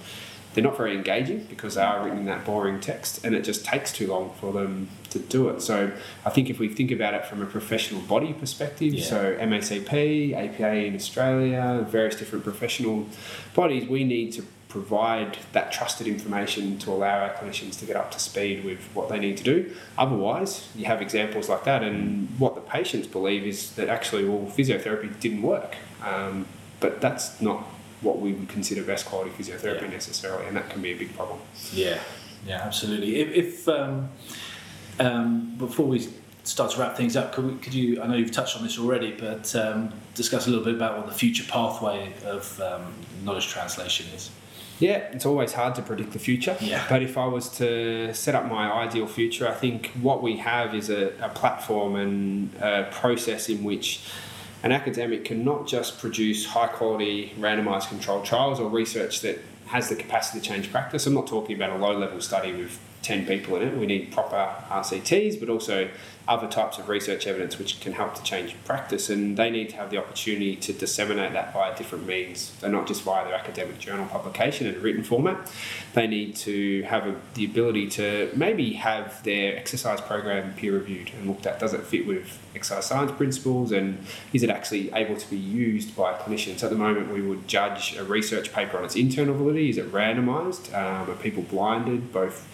they're 0.53 0.65
not 0.65 0.77
very 0.77 0.97
engaging 0.97 1.45
because 1.45 1.77
they 1.77 1.83
are 1.83 2.03
written 2.03 2.19
in 2.19 2.25
that 2.27 2.45
boring 2.45 2.81
text 2.81 3.25
and 3.25 3.35
it 3.35 3.45
just 3.45 3.65
takes 3.65 3.93
too 3.93 4.09
long 4.09 4.33
for 4.41 4.53
them 4.53 4.89
to 5.11 5.19
do 5.19 5.49
it. 5.49 5.61
So 5.63 5.93
I 6.25 6.31
think 6.31 6.51
if 6.51 6.59
we 6.59 6.69
think 6.69 6.91
about 6.91 7.15
it 7.15 7.25
from 7.25 7.41
a 7.41 7.47
professional 7.47 8.01
body 8.03 8.33
perspective, 8.33 8.95
yeah. 8.95 9.05
so 9.05 9.37
MACP, 9.37 10.35
APA 10.35 10.75
in 10.75 10.95
Australia, 10.95 11.87
various 11.89 12.17
different 12.17 12.45
professional 12.45 13.07
bodies, 13.55 13.89
we 13.89 14.05
need 14.05 14.33
to 14.33 14.45
provide 14.69 15.37
that 15.53 15.73
trusted 15.73 16.07
information 16.07 16.79
to 16.79 16.91
allow 16.91 17.21
our 17.21 17.31
clinicians 17.31 17.79
to 17.81 17.85
get 17.85 17.97
up 17.97 18.11
to 18.13 18.21
speed 18.21 18.65
with 18.65 18.79
what 18.95 19.09
they 19.09 19.19
need 19.19 19.37
to 19.37 19.43
do. 19.43 19.75
Otherwise, 19.99 20.69
you 20.77 20.85
have 20.85 21.03
examples 21.03 21.49
like 21.49 21.65
that, 21.65 21.83
and 21.83 22.29
what 22.39 22.55
the 22.55 22.61
patients 22.61 23.09
believe 23.09 23.45
is 23.45 23.73
that 23.73 23.89
actually, 23.89 24.25
well, 24.25 24.47
physiotherapy 24.47 25.19
didn't 25.19 25.43
work. 25.43 25.75
Um, 26.05 26.47
but 26.79 27.01
that's 27.01 27.41
not 27.41 27.67
what 28.01 28.21
we 28.21 28.33
would 28.33 28.49
consider 28.49 28.83
best 28.83 29.07
quality 29.07 29.31
physiotherapy 29.31 29.83
yeah. 29.83 29.89
necessarily, 29.89 30.47
and 30.47 30.57
that 30.57 30.71
can 30.71 30.81
be 30.83 30.93
a 30.93 30.97
big 30.97 31.15
problem. 31.15 31.39
Yeah, 31.73 31.99
yeah, 32.47 32.63
absolutely. 32.63 33.21
If, 33.21 33.29
if 33.35 33.69
um, 33.69 34.09
um, 34.99 35.55
before 35.57 35.87
we 35.87 36.09
start 36.45 36.73
to 36.73 36.81
wrap 36.81 36.97
things 36.97 37.17
up, 37.17 37.33
could, 37.33 37.47
we, 37.47 37.59
could 37.59 37.75
you? 37.75 38.03
I 38.03 38.07
know 38.07 38.15
you've 38.15 38.33
touched 38.33 38.57
on 38.57 38.63
this 38.63 38.79
already, 38.79 39.13
but 39.13 39.55
um, 39.55 39.93
discuss 40.15 40.47
a 40.47 40.51
little 40.51 40.65
bit 40.65 40.75
about 40.75 40.97
what 40.99 41.07
the 41.07 41.15
future 41.15 41.45
pathway 41.45 42.13
of 42.25 42.61
um, 42.61 42.93
knowledge 43.23 43.49
translation 43.49 44.07
is. 44.15 44.31
Yeah, 44.79 44.97
it's 45.13 45.27
always 45.27 45.53
hard 45.53 45.75
to 45.75 45.83
predict 45.83 46.13
the 46.13 46.19
future. 46.19 46.57
Yeah. 46.59 46.85
But 46.89 47.03
if 47.03 47.19
I 47.19 47.27
was 47.27 47.51
to 47.59 48.15
set 48.15 48.35
up 48.35 48.47
my 48.47 48.73
ideal 48.73 49.07
future, 49.07 49.47
I 49.47 49.53
think 49.53 49.89
what 50.01 50.23
we 50.23 50.39
have 50.39 50.75
is 50.75 50.89
a, 50.89 51.13
a 51.21 51.29
platform 51.29 51.97
and 51.97 52.55
a 52.63 52.89
process 52.91 53.51
in 53.51 53.63
which 53.63 54.01
an 54.63 54.73
academic 54.73 55.25
can 55.25 55.45
not 55.45 55.67
just 55.67 55.99
produce 55.99 56.47
high 56.47 56.67
quality 56.67 57.33
randomized 57.39 57.89
controlled 57.89 58.25
trials 58.25 58.61
or 58.61 58.69
research 58.69 59.21
that 59.21 59.39
has 59.67 59.89
the 59.89 59.97
capacity 59.97 60.41
to 60.41 60.47
change 60.47 60.71
practice. 60.71 61.07
I'm 61.07 61.15
not 61.15 61.27
talking 61.27 61.57
about 61.57 61.71
a 61.71 61.77
low 61.77 61.97
level 61.97 62.21
study 62.21 62.53
with 62.53 62.79
10 63.03 63.27
people 63.27 63.57
in 63.57 63.69
it. 63.69 63.77
We 63.77 63.87
need 63.87 64.13
proper 64.13 64.55
RCTs, 64.69 65.41
but 65.41 65.49
also 65.49 65.89
other 66.31 66.47
types 66.47 66.79
of 66.79 66.89
research 66.89 67.27
evidence 67.27 67.59
which 67.59 67.81
can 67.81 67.93
help 67.93 68.15
to 68.15 68.23
change 68.23 68.55
practice, 68.65 69.11
and 69.11 69.37
they 69.37 69.51
need 69.51 69.69
to 69.69 69.77
have 69.77 69.91
the 69.91 69.99
opportunity 69.99 70.55
to 70.55 70.73
disseminate 70.73 71.33
that 71.33 71.53
via 71.53 71.77
different 71.77 72.07
means. 72.07 72.53
So, 72.61 72.71
not 72.71 72.87
just 72.87 73.03
via 73.03 73.25
their 73.25 73.35
academic 73.35 73.81
journal 73.81 74.07
publication 74.07 74.69
in 74.69 74.77
a 74.77 74.79
written 74.79 75.03
format, 75.03 75.53
they 75.95 76.07
need 76.07 76.37
to 76.37 76.83
have 76.83 77.05
a, 77.09 77.17
the 77.35 77.45
ability 77.45 77.89
to 77.89 78.31
maybe 78.37 78.75
have 78.75 79.23
their 79.25 79.57
exercise 79.57 80.01
program 80.01 80.55
peer 80.55 80.73
reviewed 80.73 81.11
and 81.19 81.27
looked 81.27 81.47
at. 81.47 81.59
Does 81.59 81.75
it 81.75 81.83
fit 81.83 82.07
with 82.07 82.39
exercise 82.55 82.87
science 82.87 83.11
principles, 83.11 83.73
and 83.73 83.99
is 84.33 84.45
it 84.45 84.51
actually 84.51 84.93
able 84.93 85.17
to 85.17 85.29
be 85.29 85.37
used 85.37 85.97
by 85.97 86.15
clinicians? 86.15 86.63
At 86.63 86.71
the 86.71 86.77
moment, 86.77 87.13
we 87.13 87.23
would 87.23 87.49
judge 87.49 87.97
a 87.97 88.05
research 88.05 88.53
paper 88.53 88.79
on 88.79 88.85
its 88.85 88.95
internal 88.95 89.35
validity. 89.35 89.71
Is 89.71 89.79
it 89.79 89.91
randomised? 89.91 90.73
Um, 90.73 91.11
are 91.11 91.15
people 91.17 91.43
blinded, 91.43 92.13
both 92.13 92.47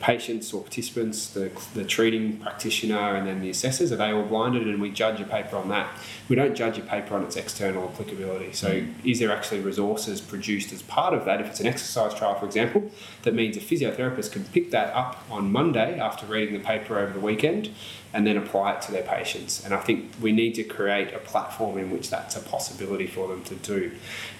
patients 0.00 0.52
or 0.52 0.62
participants, 0.62 1.28
the, 1.30 1.50
the 1.74 1.84
treating 1.84 2.38
practitioner, 2.38 3.14
and 3.16 3.26
then 3.26 3.40
the 3.40 3.50
assessors, 3.50 3.92
are 3.92 3.96
they 3.96 4.12
all 4.12 4.24
blinded? 4.24 4.66
And 4.66 4.80
we 4.80 4.90
judge 4.90 5.20
a 5.20 5.24
paper 5.24 5.56
on 5.56 5.68
that. 5.70 5.90
We 6.28 6.36
don't 6.36 6.54
judge 6.54 6.78
a 6.78 6.82
paper 6.82 7.14
on 7.14 7.24
its 7.24 7.36
external 7.36 7.88
applicability. 7.88 8.52
So, 8.52 8.82
mm. 8.82 8.92
is 9.04 9.18
there 9.18 9.32
actually 9.32 9.60
resources 9.60 10.20
produced 10.20 10.72
as 10.72 10.82
part 10.82 11.14
of 11.14 11.24
that? 11.24 11.40
If 11.40 11.48
it's 11.48 11.60
an 11.60 11.66
exercise 11.66 12.14
trial, 12.14 12.34
for 12.34 12.46
example, 12.46 12.90
that 13.22 13.34
means 13.34 13.56
a 13.56 13.60
physiotherapist 13.60 14.32
can 14.32 14.44
pick 14.44 14.70
that 14.70 14.94
up 14.94 15.24
on 15.30 15.50
Monday 15.50 15.98
after 15.98 16.26
reading 16.26 16.54
the 16.54 16.64
paper 16.64 16.98
over 16.98 17.12
the 17.12 17.20
weekend 17.20 17.70
and 18.12 18.26
then 18.26 18.36
apply 18.36 18.72
it 18.74 18.82
to 18.82 18.92
their 18.92 19.02
patients. 19.02 19.64
And 19.64 19.74
I 19.74 19.78
think 19.78 20.12
we 20.20 20.32
need 20.32 20.54
to 20.54 20.64
create 20.64 21.12
a 21.12 21.18
platform 21.18 21.78
in 21.78 21.90
which 21.90 22.08
that's 22.10 22.36
a 22.36 22.40
possibility 22.40 23.06
for 23.06 23.28
them 23.28 23.42
to 23.44 23.54
do. 23.56 23.92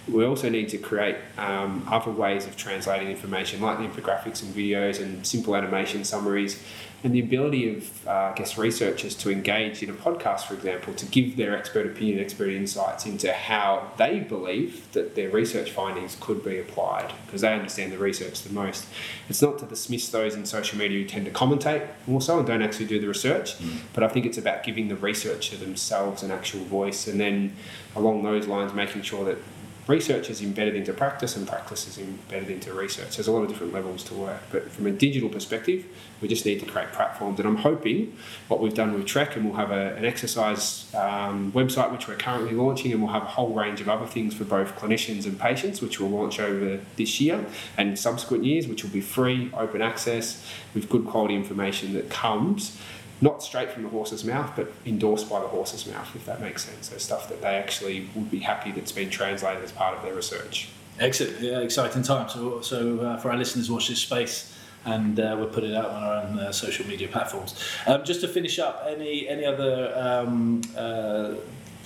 We 0.08 0.24
also 0.24 0.48
need 0.48 0.68
to 0.70 0.78
create 0.78 1.16
um, 1.36 1.86
other 1.90 2.10
ways 2.10 2.46
of 2.46 2.56
translating 2.56 3.08
information, 3.08 3.60
like 3.60 3.78
infographics 3.78 4.42
and 4.42 4.54
videos 4.54 5.00
and 5.00 5.26
simple 5.26 5.56
animation 5.56 6.04
summaries 6.04 6.62
and 7.06 7.14
the 7.14 7.20
ability 7.20 7.72
of, 7.72 8.06
uh, 8.08 8.10
I 8.10 8.32
guess, 8.34 8.58
researchers 8.58 9.14
to 9.18 9.30
engage 9.30 9.80
in 9.80 9.88
a 9.88 9.92
podcast, 9.92 10.40
for 10.40 10.54
example, 10.54 10.92
to 10.94 11.06
give 11.06 11.36
their 11.36 11.56
expert 11.56 11.86
opinion, 11.86 12.18
expert 12.18 12.50
insights 12.50 13.06
into 13.06 13.32
how 13.32 13.92
they 13.96 14.18
believe 14.18 14.90
that 14.92 15.14
their 15.14 15.30
research 15.30 15.70
findings 15.70 16.16
could 16.18 16.44
be 16.44 16.58
applied, 16.58 17.12
because 17.24 17.42
they 17.42 17.52
understand 17.52 17.92
the 17.92 17.98
research 17.98 18.42
the 18.42 18.52
most. 18.52 18.88
It's 19.28 19.40
not 19.40 19.60
to 19.60 19.66
dismiss 19.66 20.08
those 20.08 20.34
in 20.34 20.44
social 20.46 20.76
media 20.78 20.98
who 20.98 21.08
tend 21.08 21.26
to 21.26 21.30
commentate 21.30 21.86
more 22.08 22.20
so 22.20 22.38
and 22.38 22.46
don't 22.46 22.60
actually 22.60 22.86
do 22.86 22.98
the 22.98 23.06
research, 23.06 23.56
mm. 23.58 23.78
but 23.94 24.02
I 24.02 24.08
think 24.08 24.26
it's 24.26 24.38
about 24.38 24.64
giving 24.64 24.88
the 24.88 24.96
researcher 24.96 25.56
themselves 25.56 26.24
an 26.24 26.32
actual 26.32 26.64
voice, 26.64 27.06
and 27.06 27.20
then 27.20 27.54
along 27.94 28.24
those 28.24 28.48
lines, 28.48 28.74
making 28.74 29.02
sure 29.02 29.24
that 29.26 29.38
research 29.86 30.30
is 30.30 30.42
embedded 30.42 30.74
into 30.74 30.92
practice 30.92 31.36
and 31.36 31.46
practice 31.46 31.86
is 31.86 31.98
embedded 31.98 32.50
into 32.50 32.72
research. 32.72 33.16
There's 33.16 33.28
a 33.28 33.32
lot 33.32 33.42
of 33.42 33.48
different 33.48 33.72
levels 33.72 34.02
to 34.04 34.14
work, 34.14 34.42
but 34.50 34.70
from 34.70 34.86
a 34.86 34.90
digital 34.90 35.28
perspective, 35.28 35.86
we 36.20 36.28
just 36.28 36.44
need 36.44 36.60
to 36.60 36.66
create 36.66 36.92
platforms. 36.92 37.38
And 37.38 37.48
I'm 37.48 37.56
hoping 37.56 38.16
what 38.48 38.60
we've 38.60 38.74
done 38.74 38.92
with 38.92 39.04
TREC, 39.04 39.36
and 39.36 39.44
we'll 39.44 39.54
have 39.54 39.70
a, 39.70 39.94
an 39.94 40.04
exercise 40.04 40.92
um, 40.94 41.52
website 41.52 41.92
which 41.92 42.08
we're 42.08 42.16
currently 42.16 42.52
launching, 42.52 42.92
and 42.92 43.00
we'll 43.00 43.12
have 43.12 43.22
a 43.22 43.26
whole 43.26 43.54
range 43.54 43.80
of 43.80 43.88
other 43.88 44.06
things 44.06 44.34
for 44.34 44.44
both 44.44 44.74
clinicians 44.76 45.24
and 45.24 45.38
patients, 45.38 45.80
which 45.80 46.00
we'll 46.00 46.10
launch 46.10 46.40
over 46.40 46.80
this 46.96 47.20
year 47.20 47.44
and 47.76 47.98
subsequent 47.98 48.44
years, 48.44 48.66
which 48.66 48.82
will 48.82 48.90
be 48.90 49.00
free, 49.00 49.50
open 49.56 49.82
access, 49.82 50.44
with 50.74 50.88
good 50.88 51.06
quality 51.06 51.34
information 51.34 51.94
that 51.94 52.10
comes 52.10 52.80
not 53.20 53.42
straight 53.42 53.70
from 53.70 53.82
the 53.82 53.88
horse's 53.88 54.24
mouth, 54.24 54.52
but 54.56 54.72
endorsed 54.84 55.30
by 55.30 55.40
the 55.40 55.48
horse's 55.48 55.86
mouth, 55.86 56.14
if 56.14 56.26
that 56.26 56.40
makes 56.40 56.64
sense. 56.64 56.90
So 56.90 56.98
stuff 56.98 57.28
that 57.28 57.40
they 57.40 57.56
actually 57.56 58.08
would 58.14 58.30
be 58.30 58.40
happy 58.40 58.72
that's 58.72 58.92
been 58.92 59.10
translated 59.10 59.62
as 59.62 59.72
part 59.72 59.96
of 59.96 60.02
their 60.02 60.14
research. 60.14 60.68
Excellent, 60.98 61.40
yeah, 61.40 61.60
exciting 61.60 62.02
time. 62.02 62.28
So, 62.28 62.60
so 62.60 63.00
uh, 63.00 63.16
for 63.18 63.30
our 63.30 63.36
listeners, 63.36 63.70
watch 63.70 63.88
this 63.88 64.00
space. 64.00 64.52
And 64.84 65.18
uh, 65.18 65.34
we'll 65.36 65.48
put 65.48 65.64
it 65.64 65.74
out 65.74 65.90
on 65.90 66.02
our 66.04 66.22
own 66.22 66.38
uh, 66.38 66.52
social 66.52 66.86
media 66.86 67.08
platforms. 67.08 67.60
Um, 67.88 68.04
just 68.04 68.20
to 68.20 68.28
finish 68.28 68.60
up, 68.60 68.84
any 68.86 69.28
any 69.28 69.44
other 69.44 69.92
um, 69.96 70.62
uh, 70.76 71.34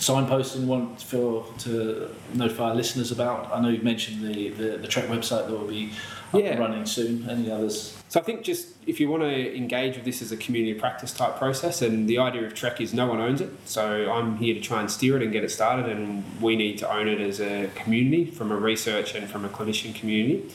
signposting 0.00 0.60
you 0.60 0.66
want 0.66 1.00
for 1.00 1.46
to 1.60 2.10
notify 2.34 2.70
our 2.70 2.74
listeners 2.74 3.10
about? 3.10 3.50
I 3.52 3.60
know 3.60 3.68
you 3.68 3.82
mentioned 3.82 4.22
the, 4.22 4.50
the, 4.50 4.76
the 4.76 4.88
TREC 4.88 5.06
website 5.08 5.46
that 5.46 5.52
will 5.52 5.66
be 5.66 5.92
yeah. 6.32 6.58
running 6.58 6.86
soon. 6.86 7.28
Any 7.28 7.50
others? 7.50 7.96
So 8.08 8.20
I 8.20 8.22
think 8.22 8.42
just 8.42 8.68
if 8.86 9.00
you 9.00 9.10
want 9.10 9.22
to 9.22 9.56
engage 9.56 9.96
with 9.96 10.04
this 10.04 10.20
as 10.22 10.30
a 10.32 10.36
community 10.36 10.78
practice 10.78 11.12
type 11.12 11.38
process, 11.38 11.82
and 11.82 12.08
the 12.08 12.18
idea 12.18 12.44
of 12.44 12.54
TREC 12.54 12.80
is 12.80 12.94
no 12.94 13.06
one 13.06 13.20
owns 13.20 13.40
it. 13.40 13.50
So 13.64 14.10
I'm 14.10 14.36
here 14.36 14.54
to 14.54 14.60
try 14.60 14.80
and 14.80 14.90
steer 14.90 15.16
it 15.16 15.22
and 15.22 15.32
get 15.32 15.44
it 15.44 15.50
started, 15.50 15.86
and 15.86 16.24
we 16.40 16.56
need 16.56 16.78
to 16.78 16.92
own 16.92 17.08
it 17.08 17.20
as 17.20 17.40
a 17.40 17.70
community 17.74 18.24
from 18.26 18.52
a 18.52 18.56
research 18.56 19.14
and 19.14 19.28
from 19.28 19.44
a 19.44 19.48
clinician 19.48 19.94
community. 19.94 20.50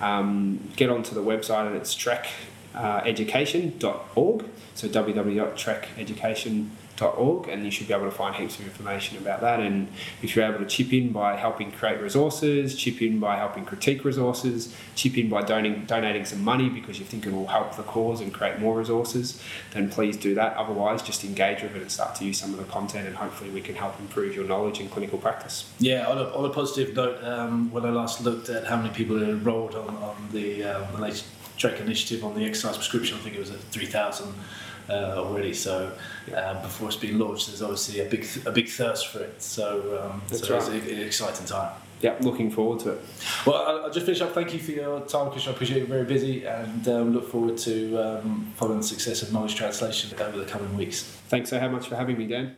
Um, 0.00 0.60
get 0.76 0.90
onto 0.90 1.14
the 1.14 1.22
website, 1.22 1.66
and 1.66 1.76
it's 1.76 1.94
treceducation.org. 1.94 4.44
So 4.74 4.88
www.treceducation.org 4.88 6.66
and 7.00 7.64
you 7.64 7.70
should 7.70 7.88
be 7.88 7.94
able 7.94 8.04
to 8.04 8.10
find 8.10 8.34
heaps 8.34 8.58
of 8.58 8.64
information 8.64 9.18
about 9.18 9.40
that. 9.40 9.60
And 9.60 9.88
if 10.22 10.34
you're 10.34 10.44
able 10.44 10.58
to 10.58 10.66
chip 10.66 10.92
in 10.92 11.12
by 11.12 11.36
helping 11.36 11.70
create 11.70 12.00
resources, 12.00 12.74
chip 12.74 13.00
in 13.00 13.20
by 13.20 13.36
helping 13.36 13.64
critique 13.64 14.04
resources, 14.04 14.74
chip 14.94 15.16
in 15.16 15.28
by 15.28 15.42
donating, 15.42 15.84
donating 15.84 16.24
some 16.24 16.42
money 16.42 16.68
because 16.68 16.98
you 16.98 17.04
think 17.04 17.26
it 17.26 17.32
will 17.32 17.46
help 17.46 17.76
the 17.76 17.82
cause 17.82 18.20
and 18.20 18.32
create 18.32 18.58
more 18.58 18.76
resources, 18.76 19.42
then 19.72 19.88
please 19.88 20.16
do 20.16 20.34
that. 20.34 20.56
Otherwise, 20.56 21.02
just 21.02 21.24
engage 21.24 21.62
with 21.62 21.74
it 21.76 21.82
and 21.82 21.90
start 21.90 22.14
to 22.16 22.24
use 22.24 22.38
some 22.38 22.52
of 22.52 22.58
the 22.58 22.64
content, 22.64 23.06
and 23.06 23.16
hopefully, 23.16 23.50
we 23.50 23.60
can 23.60 23.74
help 23.74 23.98
improve 24.00 24.34
your 24.34 24.44
knowledge 24.44 24.80
in 24.80 24.88
clinical 24.88 25.18
practice. 25.18 25.70
Yeah, 25.78 26.06
on 26.06 26.18
a, 26.18 26.24
on 26.34 26.44
a 26.44 26.50
positive 26.50 26.94
note, 26.94 27.22
um, 27.24 27.70
when 27.70 27.84
I 27.84 27.90
last 27.90 28.22
looked 28.22 28.48
at 28.48 28.66
how 28.66 28.76
many 28.76 28.90
people 28.90 29.18
had 29.18 29.28
enrolled 29.28 29.74
on, 29.74 29.88
on 29.96 30.28
the, 30.32 30.64
um, 30.64 30.92
the 30.92 31.00
latest 31.00 31.26
TREC 31.58 31.80
initiative 31.80 32.24
on 32.24 32.34
the 32.34 32.44
exercise 32.44 32.76
prescription, 32.76 33.18
I 33.18 33.20
think 33.20 33.36
it 33.36 33.40
was 33.40 33.50
at 33.50 33.60
3,000 33.60 34.32
uh, 34.88 35.14
already. 35.16 35.54
So 35.54 35.92
um, 36.34 36.62
before 36.62 36.88
it's 36.88 36.96
been 36.96 37.18
launched, 37.18 37.48
there's 37.48 37.62
obviously 37.62 38.00
a 38.00 38.08
big 38.08 38.26
a 38.46 38.50
big 38.50 38.68
thirst 38.68 39.08
for 39.08 39.20
it. 39.20 39.40
So, 39.42 40.10
um, 40.12 40.22
so 40.28 40.54
right. 40.54 40.74
it's 40.74 40.90
an 40.90 41.00
exciting 41.00 41.46
time. 41.46 41.72
Yeah, 42.00 42.14
looking 42.20 42.50
forward 42.50 42.78
to 42.80 42.92
it. 42.92 43.00
Well, 43.44 43.56
I'll 43.84 43.90
just 43.90 44.06
finish 44.06 44.20
up. 44.20 44.32
Thank 44.32 44.52
you 44.52 44.60
for 44.60 44.70
your 44.70 45.00
time, 45.00 45.32
Chris. 45.32 45.48
I 45.48 45.50
appreciate 45.50 45.78
you're 45.78 45.86
very 45.86 46.04
busy 46.04 46.44
and 46.44 46.86
um, 46.86 47.12
look 47.12 47.28
forward 47.28 47.58
to 47.58 47.98
um, 47.98 48.52
following 48.54 48.78
the 48.78 48.86
success 48.86 49.22
of 49.22 49.32
knowledge 49.32 49.56
translation 49.56 50.16
over 50.20 50.38
the 50.38 50.44
coming 50.44 50.76
weeks. 50.76 51.02
Thanks 51.02 51.50
so 51.50 51.68
much 51.68 51.88
for 51.88 51.96
having 51.96 52.16
me, 52.16 52.28
Dan. 52.28 52.56